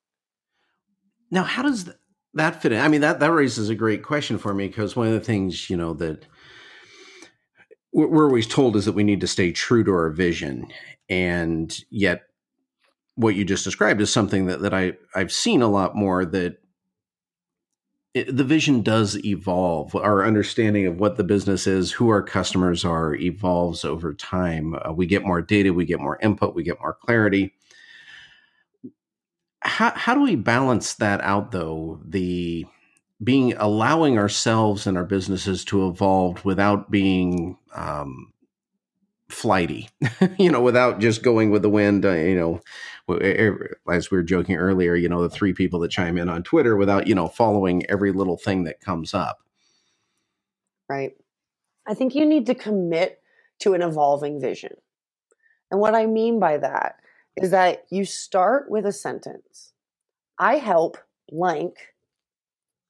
Now, 1.30 1.44
how 1.44 1.62
does 1.62 1.92
that 2.34 2.62
fit 2.62 2.72
in? 2.72 2.80
I 2.80 2.88
mean, 2.88 3.02
that, 3.02 3.20
that 3.20 3.32
raises 3.32 3.70
a 3.70 3.76
great 3.76 4.04
question 4.04 4.38
for 4.38 4.54
me 4.54 4.68
because 4.68 4.96
one 4.96 5.08
of 5.08 5.14
the 5.14 5.20
things, 5.20 5.70
you 5.70 5.78
know, 5.78 5.94
that 5.96 6.26
we're 7.92 8.26
always 8.26 8.48
told 8.48 8.76
is 8.76 8.86
that 8.86 8.94
we 8.94 9.04
need 9.04 9.22
to 9.22 9.28
stay 9.28 9.52
true 9.52 9.84
to 9.84 9.92
our 9.92 10.10
vision. 10.10 10.68
And 11.10 11.78
yet, 11.90 12.29
what 13.20 13.36
you 13.36 13.44
just 13.44 13.66
described 13.66 14.00
is 14.00 14.12
something 14.12 14.46
that, 14.46 14.62
that 14.62 14.74
I, 14.74 14.94
I've 15.14 15.34
seen 15.34 15.62
a 15.62 15.68
lot 15.68 15.94
more 15.94 16.24
that 16.24 16.56
it, 18.14 18.36
the 18.36 18.46
vision 18.46 18.82
does 18.82 19.22
evolve. 19.26 19.94
Our 19.94 20.26
understanding 20.26 20.88
of 20.88 21.02
what 21.02 21.18
the 21.18 21.26
business 21.26 21.68
is, 21.68 21.92
who 21.92 22.08
our 22.08 22.24
customers 22.24 22.86
are, 22.86 23.14
evolves 23.16 23.84
over 23.84 24.14
time. 24.14 24.74
Uh, 24.74 24.94
we 24.94 25.06
get 25.06 25.26
more 25.26 25.42
data, 25.42 25.74
we 25.74 25.84
get 25.84 26.00
more 26.00 26.18
input, 26.22 26.56
we 26.56 26.64
get 26.64 26.80
more 26.80 26.94
clarity. 26.94 27.54
How 29.60 29.92
how 29.92 30.14
do 30.14 30.22
we 30.22 30.38
balance 30.38 30.94
that 30.94 31.20
out, 31.20 31.52
though? 31.52 32.00
The 32.06 32.66
being 33.22 33.54
allowing 33.58 34.18
ourselves 34.18 34.88
and 34.88 34.98
our 34.98 35.04
businesses 35.04 35.66
to 35.66 35.90
evolve 35.90 36.46
without 36.46 36.90
being 36.90 37.58
um, 37.76 38.32
flighty, 39.30 39.90
you 40.40 40.50
know, 40.52 40.62
without 40.62 41.00
just 41.00 41.22
going 41.22 41.52
with 41.52 41.62
the 41.62 41.70
wind, 41.70 42.06
uh, 42.06 42.12
you 42.12 42.36
know, 42.36 42.62
as 43.10 44.12
we 44.12 44.18
were 44.18 44.24
joking 44.24 44.56
earlier, 44.56 44.96
you 44.96 45.10
know, 45.10 45.22
the 45.22 45.30
three 45.30 45.54
people 45.54 45.80
that 45.80 45.92
chime 45.92 46.18
in 46.18 46.30
on 46.30 46.44
Twitter 46.44 46.76
without, 46.76 47.08
you 47.08 47.16
know, 47.16 47.28
following 47.28 47.86
every 47.90 48.12
little 48.12 48.38
thing 48.38 48.64
that 48.66 48.80
comes 48.80 49.14
up. 49.14 49.40
Right. 50.88 51.14
I 51.88 51.94
think 51.94 52.16
you 52.16 52.26
need 52.26 52.46
to 52.48 52.56
commit 52.56 53.22
to 53.60 53.74
an 53.74 53.82
evolving 53.82 54.40
vision. 54.40 54.74
And 55.72 55.80
what 55.80 55.96
I 55.96 56.06
mean 56.06 56.40
by 56.40 56.58
that 56.58 56.96
is 57.36 57.52
that 57.52 57.86
you 57.90 58.06
start 58.06 58.70
with 58.70 58.86
a 58.86 58.92
sentence 58.92 59.74
I 60.38 60.56
help 60.56 60.98
blank 61.30 61.76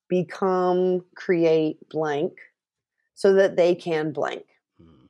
become, 0.08 1.04
create 1.16 1.78
blank 1.90 2.34
so 3.16 3.34
that 3.34 3.56
they 3.56 3.76
can 3.76 4.12
blank. 4.12 4.44
Hmm. 4.80 5.06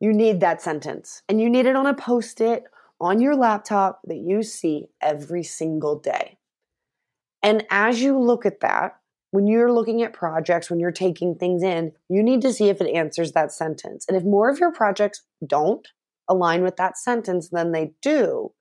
You 0.00 0.12
need 0.12 0.40
that 0.40 0.62
sentence 0.62 1.22
and 1.28 1.40
you 1.40 1.50
need 1.50 1.66
it 1.66 1.76
on 1.76 1.86
a 1.86 1.94
post 1.94 2.40
it 2.40 2.64
on 3.00 3.20
your 3.20 3.36
laptop 3.36 4.00
that 4.04 4.18
you 4.18 4.42
see 4.42 4.86
every 5.00 5.42
single 5.42 5.98
day. 5.98 6.38
And 7.42 7.64
as 7.70 8.00
you 8.00 8.18
look 8.18 8.46
at 8.46 8.60
that, 8.60 8.96
when 9.30 9.46
you're 9.46 9.72
looking 9.72 10.02
at 10.02 10.12
projects, 10.12 10.70
when 10.70 10.80
you're 10.80 10.90
taking 10.90 11.34
things 11.34 11.62
in, 11.62 11.92
you 12.08 12.22
need 12.22 12.40
to 12.42 12.52
see 12.52 12.68
if 12.68 12.80
it 12.80 12.90
answers 12.90 13.32
that 13.32 13.52
sentence. 13.52 14.06
And 14.08 14.16
if 14.16 14.24
more 14.24 14.48
of 14.48 14.58
your 14.58 14.72
projects 14.72 15.22
don't 15.46 15.86
align 16.28 16.62
with 16.62 16.76
that 16.76 16.96
sentence 16.96 17.50
than 17.50 17.72
they 17.72 17.92
do, 18.00 18.52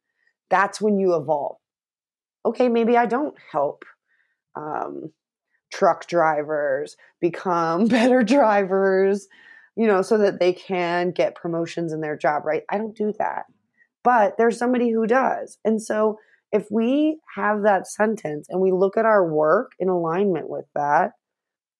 that's 0.50 0.82
when 0.82 1.00
you 1.00 1.16
evolve. 1.16 1.58
Okay, 2.46 2.68
maybe 2.68 2.98
I 2.98 3.06
don't 3.06 3.36
help 3.52 3.86
um, 4.56 5.12
truck 5.72 6.08
drivers 6.08 6.96
become 7.22 7.88
better 7.88 8.22
drivers, 8.24 9.28
you 9.76 9.88
know, 9.88 10.02
so 10.02 10.18
that 10.18 10.40
they 10.40 10.54
can 10.54 11.12
get 11.12 11.36
promotions 11.36 11.94
in 11.94 12.02
their 12.02 12.18
job, 12.18 12.46
right? 12.46 12.64
I 12.70 12.78
don't 12.78 12.96
do 12.96 13.14
that 13.18 13.46
but 14.06 14.38
there's 14.38 14.58
somebody 14.60 14.92
who 14.92 15.08
does. 15.08 15.58
And 15.66 15.82
so 15.82 16.20
if 16.52 16.68
we 16.70 17.20
have 17.36 17.64
that 17.64 17.88
sentence 17.88 18.46
and 18.50 18.62
we 18.62 18.72
look 18.72 18.98
at 18.98 19.06
our 19.06 19.28
work 19.28 19.72
in 19.80 19.90
alignment 19.90 20.48
with 20.48 20.66
that 20.76 21.14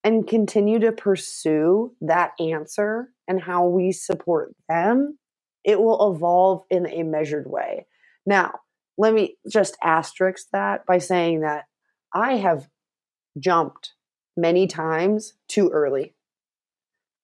and 0.02 0.26
continue 0.26 0.80
to 0.80 0.90
pursue 0.90 1.94
that 2.00 2.32
answer 2.40 3.10
and 3.28 3.40
how 3.40 3.66
we 3.66 3.92
support 3.92 4.52
them, 4.68 5.18
it 5.64 5.80
will 5.80 6.14
evolve 6.14 6.64
in 6.68 6.88
a 6.88 7.04
measured 7.04 7.46
way. 7.48 7.86
Now, 8.26 8.54
let 8.98 9.14
me 9.14 9.36
just 9.48 9.76
asterisk 9.82 10.48
that 10.52 10.84
by 10.84 10.98
saying 10.98 11.42
that 11.42 11.66
I 12.12 12.38
have 12.38 12.68
jumped 13.38 13.92
many 14.36 14.66
times 14.66 15.34
too 15.48 15.70
early. 15.70 16.15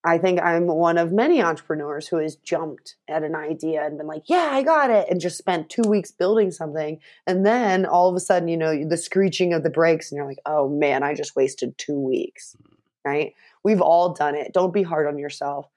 I 0.04 0.18
think 0.18 0.40
I'm 0.40 0.66
one 0.66 0.98
of 0.98 1.12
many 1.12 1.40
entrepreneurs 1.40 2.08
who 2.08 2.16
has 2.16 2.34
jumped 2.34 2.96
at 3.08 3.22
an 3.22 3.36
idea 3.36 3.84
and 3.84 3.96
been 3.96 4.08
like, 4.08 4.24
yeah, 4.26 4.50
I 4.52 4.62
got 4.62 4.90
it, 4.90 5.06
and 5.08 5.20
just 5.20 5.38
spent 5.38 5.70
two 5.70 5.88
weeks 5.88 6.10
building 6.10 6.50
something. 6.50 6.98
And 7.26 7.46
then 7.46 7.86
all 7.86 8.08
of 8.08 8.16
a 8.16 8.20
sudden, 8.20 8.48
you 8.48 8.56
know, 8.56 8.84
the 8.88 8.96
screeching 8.96 9.52
of 9.52 9.62
the 9.62 9.70
brakes, 9.70 10.10
and 10.10 10.16
you're 10.16 10.26
like, 10.26 10.40
oh 10.44 10.68
man, 10.68 11.04
I 11.04 11.14
just 11.14 11.36
wasted 11.36 11.78
two 11.78 11.98
weeks, 11.98 12.56
hmm. 12.60 12.74
right? 13.04 13.34
We've 13.62 13.80
all 13.80 14.12
done 14.12 14.34
it. 14.34 14.52
Don't 14.52 14.74
be 14.74 14.82
hard 14.82 15.06
on 15.06 15.18
yourself. 15.18 15.68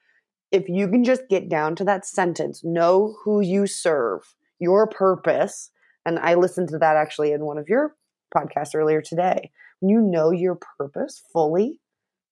If 0.52 0.70
you 0.70 0.88
can 0.88 1.04
just 1.04 1.28
get 1.30 1.50
down 1.50 1.76
to 1.76 1.84
that 1.84 2.06
sentence, 2.06 2.64
know 2.64 3.16
who 3.24 3.42
you 3.42 3.68
serve, 3.68 4.36
your 4.60 4.88
purpose. 4.88 5.70
And 6.06 6.18
I 6.18 6.34
listened 6.34 6.70
to 6.70 6.80
that 6.80 6.96
actually 6.96 7.32
in 7.32 7.46
one 7.46 7.58
of 7.58 7.70
your 7.70 7.96
podcasts 8.36 8.74
earlier 8.74 9.02
today. 9.02 9.52
When 9.80 9.90
you 9.90 10.02
know 10.02 10.32
your 10.32 10.58
purpose 10.78 11.22
fully, 11.32 11.80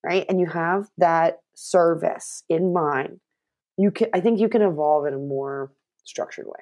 right? 0.04 0.26
And 0.28 0.39
you 0.39 0.48
have 0.48 0.89
that 0.98 1.39
service 1.56 2.44
in 2.50 2.74
mind, 2.74 3.20
you 3.78 3.92
can 3.92 4.10
I 4.13 4.20
think 4.20 4.39
you 4.39 4.50
can 4.50 4.62
evolve 4.62 5.06
in 5.06 5.13
a 5.13 5.18
more 5.18 5.72
structured 6.04 6.46
way. 6.46 6.60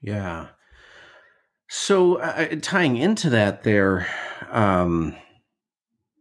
Yeah. 0.00 0.48
So 1.68 2.16
uh, 2.16 2.56
tying 2.60 2.96
into 2.96 3.30
that 3.30 3.62
there 3.62 4.06
um 4.50 5.16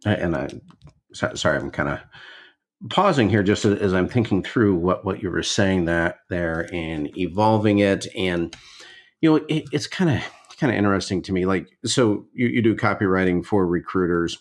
and 0.06 0.36
I 0.36 0.50
sorry 1.14 1.58
I'm 1.58 1.72
kind 1.72 1.90
of 1.90 2.00
pausing 2.90 3.30
here 3.30 3.44
just 3.44 3.66
as 3.66 3.94
I'm 3.94 4.10
thinking 4.10 4.44
through 4.44 4.76
what 4.76 5.06
what 5.06 5.22
you 5.22 5.30
were 5.30 5.44
saying 5.44 5.86
that 5.86 6.18
there 6.30 6.70
and 6.74 7.16
evolving 7.18 7.80
it 7.80 8.08
and 8.16 8.56
you 9.22 9.30
know 9.30 9.46
it, 9.48 9.66
it's 9.72 9.88
kind 9.88 10.10
of 10.10 10.22
kind 10.60 10.72
of 10.72 10.78
interesting 10.78 11.22
to 11.24 11.34
me 11.34 11.46
like 11.46 11.68
so 11.86 12.26
you, 12.34 12.48
you 12.48 12.62
do 12.62 12.76
copywriting 12.76 13.46
for 13.46 13.66
recruiters 13.66 14.38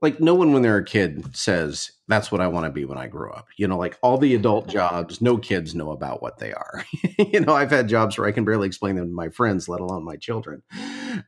like 0.00 0.20
no 0.20 0.34
one 0.34 0.52
when 0.52 0.62
they're 0.62 0.76
a 0.76 0.84
kid 0.84 1.36
says 1.36 1.90
that's 2.06 2.30
what 2.30 2.40
I 2.40 2.46
want 2.46 2.66
to 2.66 2.70
be 2.70 2.84
when 2.84 2.98
I 2.98 3.08
grow 3.08 3.32
up. 3.32 3.48
You 3.56 3.66
know, 3.66 3.76
like 3.76 3.98
all 4.00 4.16
the 4.16 4.34
adult 4.34 4.68
jobs, 4.68 5.20
no 5.20 5.36
kids 5.36 5.74
know 5.74 5.90
about 5.90 6.22
what 6.22 6.38
they 6.38 6.52
are. 6.52 6.84
you 7.18 7.40
know, 7.40 7.54
I've 7.54 7.70
had 7.70 7.88
jobs 7.88 8.16
where 8.16 8.28
I 8.28 8.32
can 8.32 8.44
barely 8.44 8.66
explain 8.66 8.96
them 8.96 9.08
to 9.08 9.14
my 9.14 9.28
friends, 9.28 9.68
let 9.68 9.80
alone 9.80 10.04
my 10.04 10.16
children. 10.16 10.62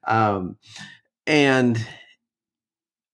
Um, 0.06 0.56
and 1.26 1.84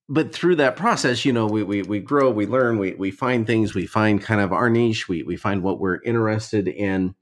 but 0.09 0.33
through 0.33 0.57
that 0.57 0.77
process, 0.77 1.25
you 1.25 1.33
know, 1.33 1.47
we 1.47 1.62
we 1.62 1.83
we 1.83 2.01
grow, 2.01 2.31
we 2.31 2.47
learn, 2.47 2.79
we 2.79 2.95
we 2.95 3.11
find 3.11 3.47
things, 3.47 3.75
we 3.75 3.87
find 3.87 4.23
kind 4.23 4.40
of 4.40 4.53
our 4.53 4.71
niche, 4.71 5.09
we 5.09 5.23
we 5.23 5.37
find 5.37 5.62
what 5.62 5.81
we're 5.81 6.03
interested 6.03 6.69
in. 6.69 7.14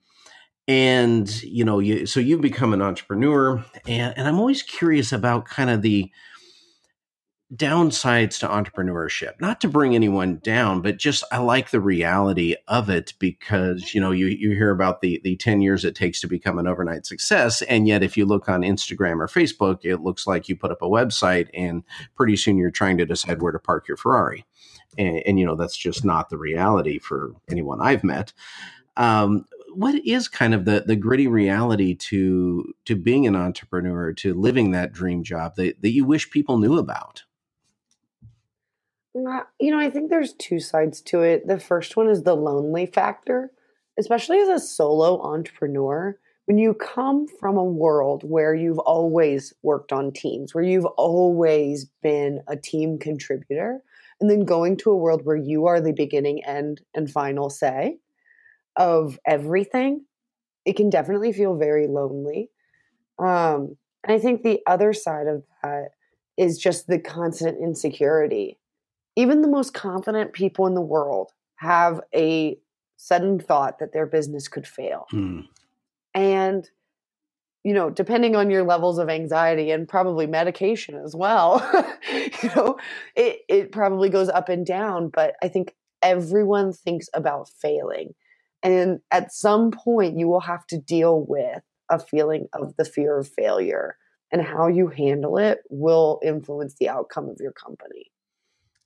And 0.67 1.43
you 1.43 1.65
know, 1.65 1.79
you 1.79 2.07
so 2.07 2.21
you 2.21 2.39
become 2.39 2.73
an 2.73 2.83
entrepreneur, 2.83 3.65
and, 3.87 4.15
and 4.17 4.27
I'm 4.27 4.39
always 4.39 4.63
curious 4.63 5.13
about 5.13 5.47
kind 5.47 5.71
of 5.71 5.83
the 5.83 6.11
downsides 7.55 8.39
to 8.41 8.49
entrepreneurship. 8.49 9.41
Not 9.41 9.61
to 9.61 9.69
bring 9.69 9.95
anyone 9.95 10.41
down 10.43 10.81
but 10.81 10.97
just 10.97 11.25
i 11.31 11.39
like 11.39 11.71
the 11.71 11.81
reality 11.81 12.55
of 12.69 12.89
it 12.89 13.13
because 13.19 13.95
you 13.95 14.01
know 14.01 14.11
you, 14.11 14.27
you 14.27 14.51
hear 14.51 14.71
about 14.71 15.01
the 15.01 15.21
the 15.25 15.37
10 15.37 15.61
years 15.61 15.85
it 15.85 15.95
takes 15.95 16.21
to 16.21 16.27
become 16.27 16.59
an 16.59 16.67
overnight 16.67 17.07
success. 17.07 17.63
And 17.63 17.87
yet 17.87 18.03
if 18.03 18.17
you 18.17 18.25
look 18.25 18.49
on 18.49 18.63
instagram 18.63 19.21
or 19.21 19.27
facebook 19.27 19.85
it 19.85 19.99
looks 19.99 20.27
like 20.27 20.49
you 20.49 20.57
put 20.57 20.71
up 20.71 20.83
a 20.83 20.89
website 20.89 21.49
and 21.55 21.83
pretty 22.17 22.37
soon 22.37 22.59
you're 22.59 22.71
trying 22.71 22.99
to 22.99 23.07
decide 23.07 23.43
where 23.43 23.53
to 23.53 23.59
park 23.59 23.89
your 23.89 23.97
ferrari. 23.97 24.45
And, 24.97 25.23
and 25.27 25.39
you 25.39 25.47
know 25.47 25.57
that's 25.57 25.77
just 25.77 26.05
not 26.05 26.31
the 26.31 26.39
reality 26.39 26.99
for 26.99 27.33
anyone 27.51 27.81
i've 27.81 28.05
met. 28.05 28.33
Um, 28.97 29.45
what 29.75 29.95
is 30.07 30.29
kind 30.29 30.55
of 30.55 30.65
the 30.65 30.85
the 30.87 30.97
gritty 30.97 31.27
reality 31.27 31.95
to 31.95 32.73
to 32.85 32.97
being 32.97 33.27
an 33.27 33.37
entrepreneur 33.37 34.13
to 34.15 34.35
living 34.35 34.71
that 34.71 34.93
dream 34.93 35.23
job 35.25 35.57
that, 35.57 35.83
that 35.83 35.91
you 35.91 36.05
wish 36.05 36.31
people 36.31 36.59
knew 36.59 36.79
about 36.79 37.25
you 39.61 39.71
know 39.71 39.79
i 39.79 39.91
think 39.91 40.11
there's 40.11 40.33
two 40.35 40.61
sides 40.61 41.01
to 41.01 41.23
it 41.23 41.47
the 41.47 41.59
first 41.59 41.97
one 41.97 42.09
is 42.09 42.23
the 42.23 42.35
lonely 42.35 42.87
factor 42.87 43.51
especially 43.99 44.39
as 44.39 44.49
a 44.49 44.59
solo 44.59 45.21
entrepreneur 45.23 46.19
when 46.47 46.59
you 46.59 46.75
come 46.75 47.27
from 47.41 47.57
a 47.57 47.65
world 47.65 48.23
where 48.25 48.55
you've 48.55 48.81
always 48.81 49.55
worked 49.63 49.93
on 49.93 50.13
teams 50.13 50.55
where 50.55 50.65
you've 50.65 50.85
always 50.85 51.87
been 52.03 52.41
a 52.49 52.57
team 52.57 52.99
contributor 52.99 53.83
and 54.21 54.31
then 54.31 54.45
going 54.45 54.77
to 54.77 54.91
a 54.91 54.97
world 54.97 55.25
where 55.25 55.37
you 55.37 55.67
are 55.67 55.81
the 55.81 55.93
beginning 55.93 56.45
end 56.45 56.81
and 56.95 57.11
final 57.11 57.51
say 57.51 57.99
of 58.77 59.19
everything, 59.27 60.05
it 60.65 60.77
can 60.77 60.91
definitely 60.91 61.33
feel 61.33 61.57
very 61.57 61.87
lonely. 61.87 62.51
Um, 63.19 63.77
and 64.03 64.15
I 64.15 64.19
think 64.19 64.43
the 64.43 64.61
other 64.67 64.93
side 64.93 65.27
of 65.27 65.45
that 65.63 65.91
is 66.37 66.59
just 66.59 66.87
the 66.87 66.99
constant 66.99 67.59
insecurity. 67.63 68.59
Even 69.17 69.43
the 69.43 69.49
most 69.49 69.75
confident 69.75 70.33
people 70.33 70.67
in 70.67 70.75
the 70.75 70.81
world 70.81 71.33
have 71.57 72.01
a 72.15 72.59
sudden 72.97 73.39
thought 73.39 73.79
that 73.79 73.93
their 73.93 74.07
business 74.07 74.49
could 74.49 74.67
fail. 74.67 75.07
Mm. 75.13 75.47
And, 76.15 76.69
you 77.63 77.75
know, 77.75 77.91
depending 77.91 78.37
on 78.37 78.51
your 78.51 78.65
levels 78.65 78.99
of 78.99 79.09
anxiety 79.09 79.71
and 79.71 79.89
probably 79.89 80.27
medication 80.27 80.97
as 80.97 81.15
well, 81.15 81.61
you 82.13 82.51
know, 82.57 82.79
it, 83.15 83.41
it 83.49 83.73
probably 83.73 84.09
goes 84.09 84.29
up 84.29 84.49
and 84.49 84.65
down. 84.65 85.09
But 85.09 85.37
I 85.43 85.49
think 85.49 85.75
everyone 86.03 86.73
thinks 86.73 87.09
about 87.15 87.49
failing. 87.49 88.15
And 88.63 89.01
at 89.11 89.33
some 89.33 89.71
point, 89.71 90.19
you 90.19 90.27
will 90.29 90.41
have 90.41 90.67
to 90.69 90.79
deal 90.79 91.25
with 91.29 91.63
a 91.91 91.99
feeling 91.99 92.49
of 92.53 92.75
the 92.77 92.85
fear 92.85 93.19
of 93.19 93.29
failure, 93.29 93.97
and 94.33 94.43
how 94.43 94.67
you 94.69 94.89
handle 94.89 95.37
it 95.37 95.59
will 95.69 96.19
influence 96.25 96.75
the 96.81 96.89
outcome 96.89 97.29
of 97.29 97.37
your 97.41 97.53
company. 97.53 98.11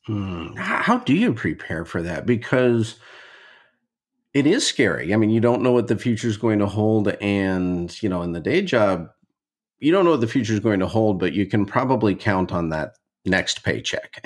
Hmm. 0.09 0.55
How 0.57 0.99
do 0.99 1.15
you 1.15 1.35
prepare 1.35 1.85
for 1.85 2.01
that? 2.01 2.25
Because 2.25 2.97
it 4.33 4.47
is 4.47 4.67
scary. 4.67 5.13
I 5.13 5.19
mean, 5.19 5.29
you 5.29 5.41
don't 5.41 5.61
know 5.61 5.73
what 5.73 5.89
the 5.89 5.99
future 5.99 6.29
is 6.29 6.39
going 6.39 6.61
to 6.61 6.67
hold. 6.67 7.09
And, 7.21 8.03
you 8.03 8.09
know, 8.09 8.23
in 8.23 8.33
the 8.33 8.41
day 8.41 8.63
job, 8.63 9.11
you 9.81 9.93
don't 9.93 10.07
know 10.07 10.13
what 10.13 10.23
the 10.23 10.27
future 10.27 10.55
is 10.55 10.61
going 10.61 10.81
to 10.81 10.87
hold, 10.87 11.21
but 11.21 11.35
you 11.35 11.45
can 11.45 11.67
probably 11.67 12.15
count 12.15 12.53
on 12.53 12.71
that 12.71 12.95
next 13.25 13.63
paycheck. 13.63 14.21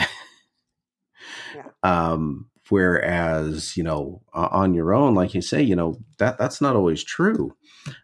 yeah. 1.55 1.65
Um, 1.83 2.49
Whereas, 2.69 3.77
you 3.77 3.83
know, 3.83 4.23
on 4.33 4.73
your 4.73 4.95
own, 4.95 5.15
like 5.15 5.35
you 5.35 5.43
say, 5.43 5.61
you 5.61 5.77
know, 5.77 5.99
that 6.17 6.39
that's 6.39 6.63
not 6.63 6.75
always 6.75 7.05
true. 7.05 7.55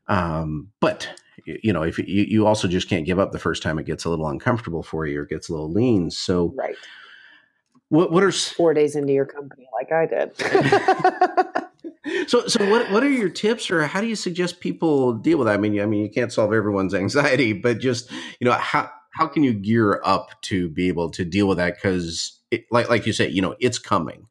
Um, 0.08 0.68
but 0.80 1.08
you 1.46 1.72
know, 1.72 1.82
if 1.82 1.96
you, 1.98 2.04
you 2.06 2.46
also 2.46 2.68
just 2.68 2.86
can't 2.86 3.06
give 3.06 3.18
up 3.18 3.32
the 3.32 3.38
first 3.38 3.62
time 3.62 3.78
it 3.78 3.86
gets 3.86 4.04
a 4.04 4.10
little 4.10 4.28
uncomfortable 4.28 4.82
for 4.82 5.06
you 5.06 5.20
or 5.20 5.24
gets 5.24 5.48
a 5.48 5.52
little 5.52 5.72
lean. 5.72 6.10
So, 6.10 6.52
right. 6.54 6.74
What 7.90 8.12
what 8.12 8.22
are 8.22 8.32
four 8.32 8.74
days 8.74 8.94
into 8.96 9.12
your 9.12 9.26
company 9.26 9.66
like 9.72 9.92
I 9.92 10.06
did? 10.06 10.36
so 12.28 12.46
so 12.46 12.68
what 12.70 12.90
what 12.90 13.02
are 13.02 13.10
your 13.10 13.30
tips 13.30 13.70
or 13.70 13.86
how 13.86 14.00
do 14.00 14.06
you 14.06 14.16
suggest 14.16 14.60
people 14.60 15.14
deal 15.14 15.38
with 15.38 15.46
that? 15.46 15.54
I 15.54 15.56
mean, 15.56 15.80
I 15.80 15.86
mean, 15.86 16.02
you 16.02 16.10
can't 16.10 16.32
solve 16.32 16.52
everyone's 16.52 16.94
anxiety, 16.94 17.52
but 17.54 17.78
just 17.78 18.10
you 18.40 18.44
know 18.44 18.52
how 18.52 18.90
how 19.12 19.26
can 19.26 19.42
you 19.42 19.54
gear 19.54 20.00
up 20.04 20.30
to 20.42 20.68
be 20.68 20.88
able 20.88 21.10
to 21.10 21.24
deal 21.24 21.48
with 21.48 21.58
that? 21.58 21.74
Because 21.76 22.40
like 22.70 22.90
like 22.90 23.06
you 23.06 23.12
say, 23.12 23.28
you 23.28 23.40
know, 23.40 23.56
it's 23.58 23.78
coming. 23.78 24.26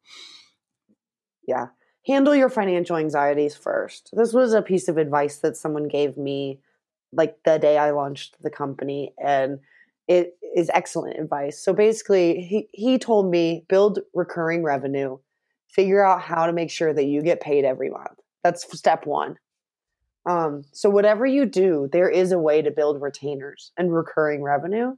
Yeah. 1.47 1.67
Handle 2.05 2.35
your 2.35 2.49
financial 2.49 2.95
anxieties 2.95 3.55
first. 3.55 4.11
This 4.13 4.33
was 4.33 4.53
a 4.53 4.61
piece 4.61 4.87
of 4.87 4.97
advice 4.97 5.39
that 5.39 5.57
someone 5.57 5.87
gave 5.87 6.17
me 6.17 6.61
like 7.11 7.37
the 7.43 7.57
day 7.57 7.77
I 7.77 7.91
launched 7.91 8.41
the 8.41 8.49
company 8.49 9.13
and 9.17 9.59
it 10.07 10.37
is 10.55 10.69
excellent 10.73 11.19
advice. 11.19 11.63
So 11.63 11.73
basically, 11.73 12.41
he 12.41 12.69
he 12.71 12.97
told 12.97 13.29
me 13.29 13.65
build 13.67 13.99
recurring 14.13 14.63
revenue, 14.63 15.17
figure 15.69 16.05
out 16.05 16.21
how 16.21 16.45
to 16.45 16.53
make 16.53 16.71
sure 16.71 16.93
that 16.93 17.05
you 17.05 17.21
get 17.21 17.41
paid 17.41 17.65
every 17.65 17.89
month. 17.89 18.19
That's 18.43 18.65
step 18.77 19.05
1. 19.05 19.37
Um, 20.29 20.63
so 20.73 20.89
whatever 20.89 21.25
you 21.25 21.45
do, 21.45 21.89
there 21.91 22.09
is 22.09 22.31
a 22.31 22.39
way 22.39 22.61
to 22.61 22.71
build 22.71 23.01
retainers 23.01 23.71
and 23.77 23.93
recurring 23.93 24.43
revenue. 24.43 24.95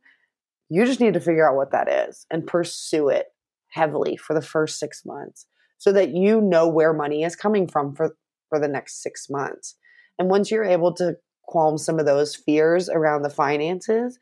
You 0.70 0.86
just 0.86 1.00
need 1.00 1.14
to 1.14 1.20
figure 1.20 1.48
out 1.48 1.56
what 1.56 1.72
that 1.72 1.88
is 1.90 2.26
and 2.32 2.46
pursue 2.46 3.10
it 3.10 3.28
heavily 3.70 4.18
for 4.18 4.34
the 4.34 4.42
first 4.42 4.80
6 4.80 5.06
months 5.06 5.46
so 5.80 5.92
that 5.94 6.10
you 6.10 6.40
know 6.42 6.68
where 6.68 6.94
money 6.94 7.24
is 7.24 7.36
coming 7.36 7.68
from 7.68 7.96
for, 7.96 8.16
for 8.50 8.60
the 8.60 8.68
next 8.68 9.02
six 9.02 9.30
months. 9.30 9.76
And 10.20 10.30
once 10.30 10.52
you're 10.52 10.66
able 10.66 10.94
to 10.96 11.16
qualm 11.44 11.78
some 11.78 11.98
of 11.98 12.06
those 12.06 12.36
fears 12.36 12.90
around 12.90 13.24
the 13.24 13.30
finances, 13.30 14.20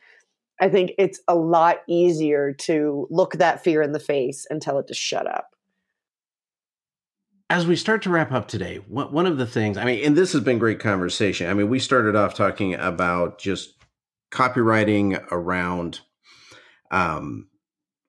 I 0.60 0.70
think 0.70 0.92
it's 0.98 1.20
a 1.28 1.36
lot 1.36 1.82
easier 1.88 2.54
to 2.54 3.08
look 3.10 3.34
that 3.34 3.64
fear 3.64 3.82
in 3.82 3.92
the 3.92 4.00
face 4.00 4.46
and 4.50 4.62
tell 4.62 4.80
it 4.80 4.88
to 4.88 4.94
shut 4.94 5.28
up. 5.28 5.56
As 7.50 7.66
we 7.66 7.76
start 7.78 8.02
to 8.02 8.10
wrap 8.10 8.32
up 8.32 8.48
today, 8.48 8.78
one 8.88 9.26
of 9.26 9.38
the 9.38 9.46
things, 9.46 9.78
I 9.78 9.86
mean, 9.86 10.04
and 10.04 10.18
this 10.18 10.34
has 10.34 10.42
been 10.42 10.58
great 10.58 10.80
conversation. 10.80 11.50
I 11.50 11.54
mean, 11.54 11.70
we 11.70 11.80
started 11.80 12.16
off 12.16 12.34
talking 12.34 12.76
about 12.76 13.40
just 13.40 13.74
copywriting 14.32 15.26
around 15.32 16.02
um, 16.92 17.48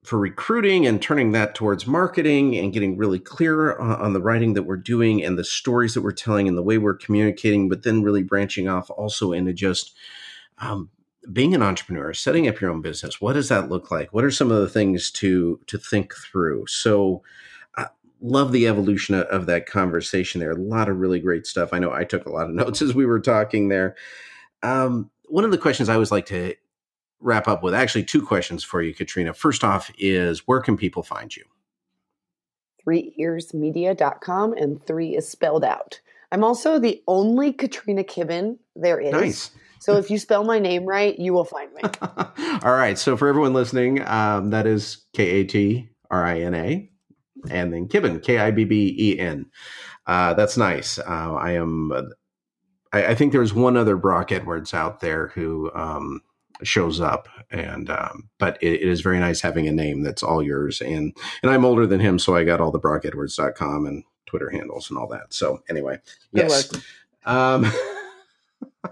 for 0.05 0.19
recruiting 0.19 0.87
and 0.87 1.01
turning 1.01 1.33
that 1.33 1.55
towards 1.55 1.87
marketing 1.87 2.57
and 2.57 2.73
getting 2.73 2.97
really 2.97 3.19
clear 3.19 3.77
on, 3.79 4.01
on, 4.01 4.13
the 4.13 4.21
writing 4.21 4.55
that 4.55 4.63
we're 4.63 4.77
doing 4.77 5.23
and 5.23 5.39
the 5.39 5.45
stories 5.45 5.95
that 5.95 6.03
we're 6.03 6.13
telling 6.13 6.49
and 6.49 6.57
the 6.57 6.63
way 6.63 6.79
we're 6.79 6.97
communicating, 6.97 7.69
but 7.69 7.83
then 7.83 8.03
really 8.03 8.23
branching 8.23 8.69
off 8.69 8.91
also 8.91 9.33
into 9.33 9.53
just 9.53 9.95
um, 10.59 10.91
being 11.33 11.55
an 11.55 11.63
entrepreneur, 11.63 12.13
setting 12.15 12.49
up 12.49 12.61
your 12.61 12.71
own 12.71 12.81
business. 12.81 13.21
What 13.21 13.35
does 13.35 13.49
that 13.49 13.69
look 13.69 13.91
like? 13.91 14.13
What 14.13 14.25
are 14.25 14.31
some 14.31 14.51
of 14.51 14.61
the 14.61 14.69
things 14.69 15.11
to 15.13 15.61
to 15.67 15.79
think 15.79 16.15
through? 16.15 16.67
So. 16.67 17.23
I 17.77 17.87
love 18.21 18.51
the 18.51 18.67
evolution 18.67 19.15
of, 19.15 19.27
of 19.27 19.47
that 19.47 19.67
conversation 19.67 20.41
there. 20.41 20.51
A 20.51 20.57
lot 20.57 20.89
of 20.89 20.99
really 20.99 21.21
great 21.21 21.47
stuff. 21.47 21.73
I 21.73 21.79
know 21.79 21.93
I 21.93 22.03
took 22.03 22.27
a 22.27 22.33
lot 22.33 22.49
of 22.49 22.55
notes 22.55 22.83
as 22.83 22.95
we 22.95 23.07
were 23.07 23.21
talking 23.21 23.69
there. 23.69 23.95
Um, 24.65 25.11
one 25.27 25.45
of 25.45 25.53
the 25.53 25.59
questions 25.59 25.89
I 25.89 25.95
always 25.95 26.11
like 26.11 26.27
to 26.27 26.55
wrap 27.21 27.49
up 27.49 27.63
with 27.63 27.75
actually 27.75 28.05
two 28.05 28.23
questions 28.23 28.65
for 28.65 28.83
you, 28.83 28.95
Katrina. 28.95 29.35
First 29.35 29.65
off, 29.65 29.91
is 29.99 30.47
where 30.47 30.61
can 30.61 30.77
people 30.77 31.03
find 31.03 31.35
you? 31.35 31.45
Threeearsmedia.com 32.87 34.55
and 34.55 34.85
three 34.85 35.17
is 35.17 35.29
spelled 35.29 35.65
out. 35.65 36.01
I'm 36.31 36.45
also 36.45 36.79
the 36.79 37.03
only 37.07 37.53
Katrina 37.53 38.05
Kibben 38.05 38.59
there 38.77 39.01
is. 39.01 39.13
Nice. 39.13 39.51
So 39.81 39.97
if 39.97 40.11
you 40.11 40.19
spell 40.19 40.45
my 40.45 40.59
name 40.59 40.85
right, 40.85 41.19
you 41.19 41.33
will 41.33 41.45
find 41.45 41.73
me. 41.75 41.83
All 42.63 42.75
right. 42.75 42.99
So 42.99 43.17
for 43.17 43.29
everyone 43.29 43.53
listening, 43.53 44.07
um, 44.07 44.51
that 44.51 44.67
is 44.67 45.05
K 45.15 45.25
A 45.25 45.45
T 45.45 45.89
R 46.11 46.25
I 46.25 46.41
N 46.41 46.55
A, 46.55 46.91
and 47.51 47.73
then 47.73 47.89
Kibben, 47.89 48.23
K 48.23 48.39
I 48.39 48.51
B 48.51 48.65
B 48.65 48.95
E 48.99 49.19
N. 49.19 49.47
Uh, 50.07 50.35
that's 50.35 50.57
nice. 50.57 50.99
Uh, 50.99 51.35
I 51.35 51.53
am. 51.53 51.93
Uh, 51.93 52.03
I, 52.93 53.07
I, 53.09 53.15
think 53.15 53.33
there's 53.33 53.53
one 53.53 53.77
other 53.77 53.97
Brock 53.97 54.33
Edwards 54.33 54.73
out 54.73 55.01
there 55.01 55.29
who 55.29 55.71
um, 55.75 56.23
shows 56.63 57.01
up 57.01 57.29
and 57.51 57.91
um, 57.91 58.29
but 58.39 58.59
it, 58.63 58.75
it 58.75 58.89
is 58.89 59.01
very 59.01 59.19
nice 59.19 59.41
having 59.41 59.67
a 59.67 59.73
name 59.73 60.03
that's 60.03 60.23
all 60.23 60.43
yours 60.43 60.81
and 60.81 61.17
and 61.43 61.51
i'm 61.51 61.65
older 61.65 61.87
than 61.87 62.01
him 62.01 62.19
so 62.19 62.35
i 62.35 62.45
got 62.45 62.61
all 62.61 62.71
the 62.71 62.81
brockedwards.com 62.81 63.87
and 63.87 64.05
twitter 64.27 64.51
handles 64.51 64.91
and 64.91 64.99
all 64.99 65.07
that 65.07 65.33
so 65.33 65.61
anyway 65.71 65.99
yes 66.33 66.73
um, 67.25 67.71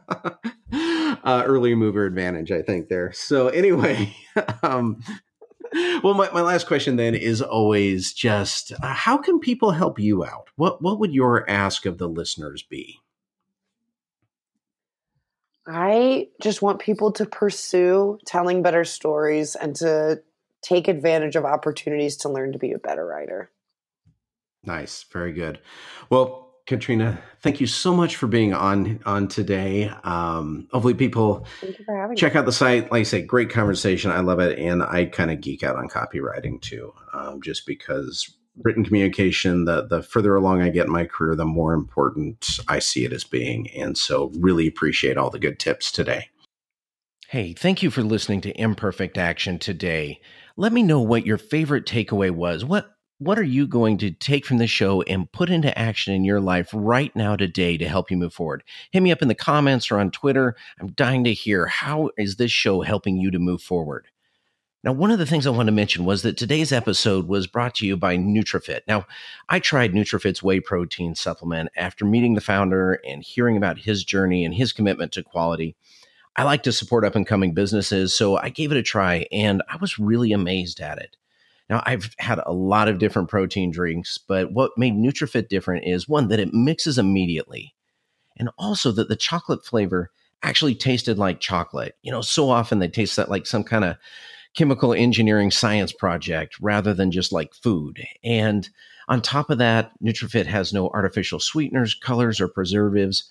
uh, 1.25 1.43
early 1.47 1.75
mover 1.75 2.07
advantage 2.07 2.51
i 2.53 2.63
think 2.63 2.89
there 2.89 3.13
so 3.13 3.49
anyway 3.49 4.15
um, 4.63 5.01
well 6.03 6.15
my, 6.15 6.31
my 6.31 6.43
last 6.43 6.67
question 6.67 6.97
then 6.97 7.15
is 7.15 7.43
always 7.43 8.13
just 8.13 8.73
uh, 8.83 8.95
how 8.95 9.17
can 9.17 9.39
people 9.39 9.73
help 9.73 9.99
you 9.99 10.25
out 10.25 10.49
what 10.57 10.83
what 10.83 10.99
would 10.99 11.13
your 11.13 11.49
ask 11.49 11.87
of 11.87 11.99
the 11.99 12.09
listeners 12.09 12.63
be 12.63 12.99
I 15.69 16.29
just 16.41 16.63
want 16.63 16.79
people 16.79 17.11
to 17.13 17.27
pursue 17.27 18.19
telling 18.25 18.63
better 18.63 18.85
stories 18.85 19.57
and 19.57 19.75
to 19.77 20.23
take 20.63 20.89
advantage 20.89 21.37
of 21.37 21.45
opportunities 21.45 22.17
to 22.19 22.29
learn 22.29 22.53
to 22.53 22.59
be 22.59 22.73
a 22.73 22.79
better 22.79 23.05
writer. 23.05 23.51
Nice. 24.65 25.05
Very 25.13 25.33
good. 25.33 25.61
Well, 26.11 26.46
Katrina, 26.67 27.21
thank 27.43 27.61
you 27.61 27.67
so 27.69 27.95
much 27.95 28.17
for 28.17 28.27
being 28.27 28.53
on 28.53 29.01
on 29.07 29.29
today. 29.29 29.89
Um, 30.03 30.67
hopefully, 30.73 30.95
people 30.95 31.47
check 32.17 32.35
me. 32.35 32.41
out 32.41 32.45
the 32.45 32.53
site. 32.53 32.91
Like 32.91 33.01
I 33.01 33.03
say, 33.05 33.23
great 33.23 33.51
conversation. 33.51 34.11
I 34.11 34.21
love 34.21 34.41
it, 34.41 34.59
and 34.59 34.83
I 34.83 35.05
kind 35.05 35.31
of 35.31 35.41
geek 35.41 35.63
out 35.63 35.77
on 35.77 35.89
copywriting 35.89 36.61
too, 36.61 36.93
um, 37.13 37.41
just 37.41 37.67
because 37.67 38.37
written 38.65 38.85
communication. 38.85 39.65
The 39.65 39.87
the 39.87 40.03
further 40.03 40.35
along 40.35 40.63
I 40.63 40.71
get 40.71 40.87
in 40.87 40.93
my 40.93 41.05
career, 41.05 41.37
the 41.37 41.45
more 41.45 41.73
important 41.73 42.59
I 42.67 42.81
see 42.81 43.05
it 43.05 43.13
as 43.13 43.23
being, 43.23 43.71
and 43.71 43.97
so 43.97 44.33
really 44.37 44.67
appreciate 44.67 45.17
all 45.17 45.31
the 45.31 45.39
good 45.39 45.61
tips 45.61 45.93
today. 45.93 46.31
Hey, 47.29 47.53
thank 47.53 47.81
you 47.83 47.93
for 47.93 48.03
listening 48.03 48.41
to 48.41 48.61
Imperfect 48.61 49.19
Action 49.19 49.61
today. 49.61 50.21
Let 50.57 50.73
me 50.73 50.83
know 50.83 51.01
what 51.01 51.27
your 51.27 51.39
favorite 51.39 51.87
takeaway 51.87 52.33
was. 52.33 52.65
What 52.65 52.96
what 53.19 53.39
are 53.39 53.45
you 53.45 53.67
going 53.67 53.97
to 53.99 54.11
take 54.11 54.45
from 54.45 54.59
this 54.59 54.71
show 54.71 55.01
and 55.03 55.31
put 55.33 55.49
into 55.49 55.77
action 55.79 56.13
in 56.13 56.25
your 56.25 56.41
life 56.41 56.69
right 56.75 57.15
now 57.17 57.35
today 57.35 57.79
to 57.79 57.89
help 57.89 58.11
you 58.11 58.17
move 58.17 58.35
forward? 58.35 58.63
Hit 58.91 59.03
me 59.03 59.11
up 59.11 59.23
in 59.23 59.29
the 59.29 59.35
comments 59.35 59.91
or 59.91 59.99
on 59.99 60.11
Twitter. 60.11 60.55
I'm 60.79 60.93
dying 60.93 61.25
to 61.25 61.33
hear 61.33 61.67
how 61.67 62.11
is 62.19 62.37
this 62.37 62.51
show 62.51 62.83
helping 62.83 63.17
you 63.17 63.31
to 63.31 63.39
move 63.39 63.63
forward? 63.63 64.09
Now, 64.85 64.93
one 64.93 65.11
of 65.11 65.19
the 65.19 65.27
things 65.27 65.47
I 65.47 65.51
want 65.51 65.67
to 65.67 65.73
mention 65.73 66.05
was 66.05 66.23
that 66.23 66.37
today's 66.37 66.71
episode 66.71 67.27
was 67.27 67.47
brought 67.47 67.75
to 67.77 67.87
you 67.87 67.97
by 67.97 68.19
NutriFitt. 68.19 68.83
Now, 68.87 69.07
I 69.49 69.59
tried 69.59 69.93
NutriFitt's 69.93 70.43
whey 70.43 70.61
protein 70.61 71.15
supplement 71.15 71.71
after 71.75 72.05
meeting 72.05 72.35
the 72.35 72.41
founder 72.41 73.01
and 73.05 73.25
hearing 73.25 73.57
about 73.57 73.79
his 73.79 74.05
journey 74.05 74.45
and 74.45 74.55
his 74.55 74.73
commitment 74.73 75.11
to 75.13 75.25
quality. 75.25 75.75
I 76.37 76.45
like 76.45 76.63
to 76.65 76.73
support 76.73 77.05
up 77.05 77.17
and 77.17 77.27
coming 77.27 77.55
businesses, 77.55 78.15
so 78.15 78.37
I 78.37 78.51
gave 78.51 78.71
it 78.71 78.77
a 78.77 78.83
try 78.83 79.27
and 79.33 79.63
I 79.69 79.77
was 79.79 79.99
really 79.99 80.33
amazed 80.33 80.81
at 80.81 80.99
it. 80.99 81.17
Now, 81.69 81.83
I've 81.85 82.15
had 82.19 82.41
a 82.47 82.53
lot 82.53 82.89
of 82.89 82.99
different 82.99 83.29
protein 83.29 83.71
drinks, 83.71 84.19
but 84.19 84.53
what 84.53 84.73
made 84.77 84.95
NutriFitt 84.95 85.49
different 85.49 85.85
is 85.87 86.09
one, 86.09 86.29
that 86.29 86.39
it 86.39 86.55
mixes 86.55 86.99
immediately, 86.99 87.75
and 88.37 88.51
also 88.59 88.93
that 88.93 89.09
the 89.09 89.17
chocolate 89.17 89.65
flavor 89.65 90.11
actually 90.43 90.75
tasted 90.75 91.19
like 91.19 91.41
chocolate. 91.41 91.97
You 92.03 92.13
know, 92.13 92.21
so 92.21 92.51
often 92.51 92.79
they 92.79 92.89
taste 92.89 93.17
that 93.17 93.31
like 93.31 93.47
some 93.47 93.65
kind 93.65 93.85
of 93.85 93.97
chemical 94.55 94.95
engineering 94.95 95.51
science 95.51 95.93
project 95.93 96.57
rather 96.61 96.95
than 96.95 97.11
just 97.11 97.33
like 97.33 97.55
food. 97.55 98.03
And 98.25 98.69
on 99.09 99.21
top 99.21 99.51
of 99.51 99.59
that, 99.59 99.93
NutriFitt 100.03 100.47
has 100.47 100.73
no 100.73 100.89
artificial 100.89 101.41
sweeteners, 101.41 101.95
colors, 101.95 102.41
or 102.41 102.49
preservatives. 102.49 103.31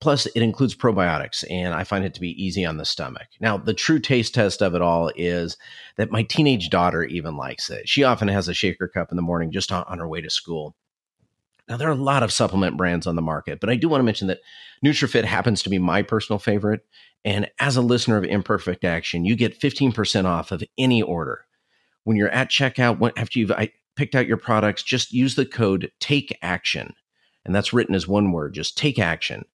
Plus, 0.00 0.24
it 0.26 0.40
includes 0.40 0.74
probiotics, 0.74 1.44
and 1.50 1.74
I 1.74 1.84
find 1.84 2.06
it 2.06 2.14
to 2.14 2.20
be 2.22 2.42
easy 2.42 2.64
on 2.64 2.78
the 2.78 2.86
stomach. 2.86 3.26
Now, 3.38 3.58
the 3.58 3.74
true 3.74 3.98
taste 3.98 4.34
test 4.34 4.62
of 4.62 4.74
it 4.74 4.80
all 4.80 5.12
is 5.14 5.58
that 5.96 6.10
my 6.10 6.22
teenage 6.22 6.70
daughter 6.70 7.04
even 7.04 7.36
likes 7.36 7.68
it. 7.68 7.86
She 7.86 8.02
often 8.02 8.28
has 8.28 8.48
a 8.48 8.54
shaker 8.54 8.88
cup 8.88 9.10
in 9.10 9.16
the 9.16 9.22
morning 9.22 9.52
just 9.52 9.70
on, 9.70 9.84
on 9.86 9.98
her 9.98 10.08
way 10.08 10.22
to 10.22 10.30
school. 10.30 10.74
Now, 11.68 11.76
there 11.76 11.88
are 11.88 11.92
a 11.92 11.96
lot 11.96 12.22
of 12.22 12.32
supplement 12.32 12.78
brands 12.78 13.06
on 13.06 13.14
the 13.14 13.22
market, 13.22 13.60
but 13.60 13.68
I 13.68 13.76
do 13.76 13.90
want 13.90 14.00
to 14.00 14.04
mention 14.04 14.28
that 14.28 14.40
NutriFitt 14.82 15.24
happens 15.24 15.62
to 15.62 15.70
be 15.70 15.78
my 15.78 16.00
personal 16.00 16.38
favorite. 16.38 16.80
And 17.22 17.50
as 17.60 17.76
a 17.76 17.82
listener 17.82 18.16
of 18.16 18.24
Imperfect 18.24 18.84
Action, 18.84 19.26
you 19.26 19.36
get 19.36 19.60
15% 19.60 20.24
off 20.24 20.50
of 20.50 20.64
any 20.78 21.02
order. 21.02 21.44
When 22.04 22.16
you're 22.16 22.30
at 22.30 22.48
checkout, 22.48 23.12
after 23.18 23.38
you've 23.38 23.52
picked 23.96 24.14
out 24.14 24.26
your 24.26 24.38
products, 24.38 24.82
just 24.82 25.12
use 25.12 25.34
the 25.34 25.44
code 25.44 25.92
TAKE 26.00 26.38
ACTION. 26.40 26.94
And 27.44 27.54
that's 27.54 27.74
written 27.74 27.94
as 27.94 28.08
one 28.08 28.32
word, 28.32 28.54
just 28.54 28.78
take 28.78 28.98
action 28.98 29.44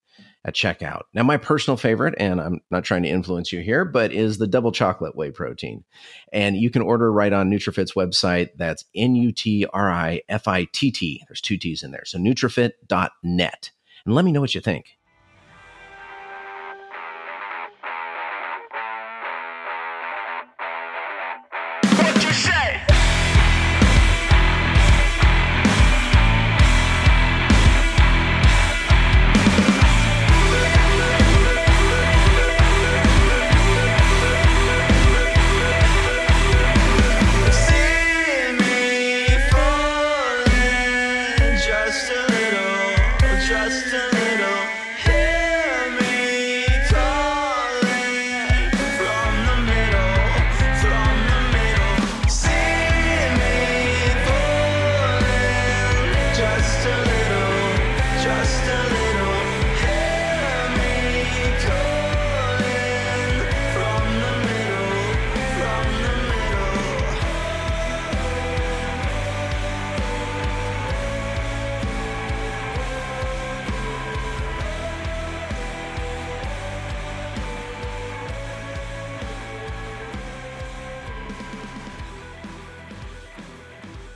at 0.45 0.55
checkout. 0.55 1.03
Now, 1.13 1.23
my 1.23 1.37
personal 1.37 1.77
favorite, 1.77 2.15
and 2.17 2.39
I'm 2.39 2.61
not 2.71 2.83
trying 2.83 3.03
to 3.03 3.09
influence 3.09 3.51
you 3.51 3.59
here, 3.61 3.83
but 3.83 4.11
is 4.11 4.37
the 4.37 4.47
double 4.47 4.71
chocolate 4.71 5.15
whey 5.15 5.31
protein. 5.31 5.83
And 6.31 6.55
you 6.55 6.69
can 6.69 6.81
order 6.81 7.11
right 7.11 7.33
on 7.33 7.49
NutriFitt's 7.49 7.93
website. 7.93 8.49
That's 8.57 8.85
N 8.95 9.15
U 9.15 9.31
T 9.31 9.65
R 9.71 9.91
I 9.91 10.21
F 10.29 10.47
I 10.47 10.67
T 10.71 10.91
T. 10.91 11.23
There's 11.27 11.41
two 11.41 11.57
T's 11.57 11.83
in 11.83 11.91
there. 11.91 12.05
So 12.05 12.17
nutrifitt.net. 12.17 13.71
And 14.05 14.15
let 14.15 14.25
me 14.25 14.31
know 14.31 14.41
what 14.41 14.55
you 14.55 14.61
think. 14.61 14.96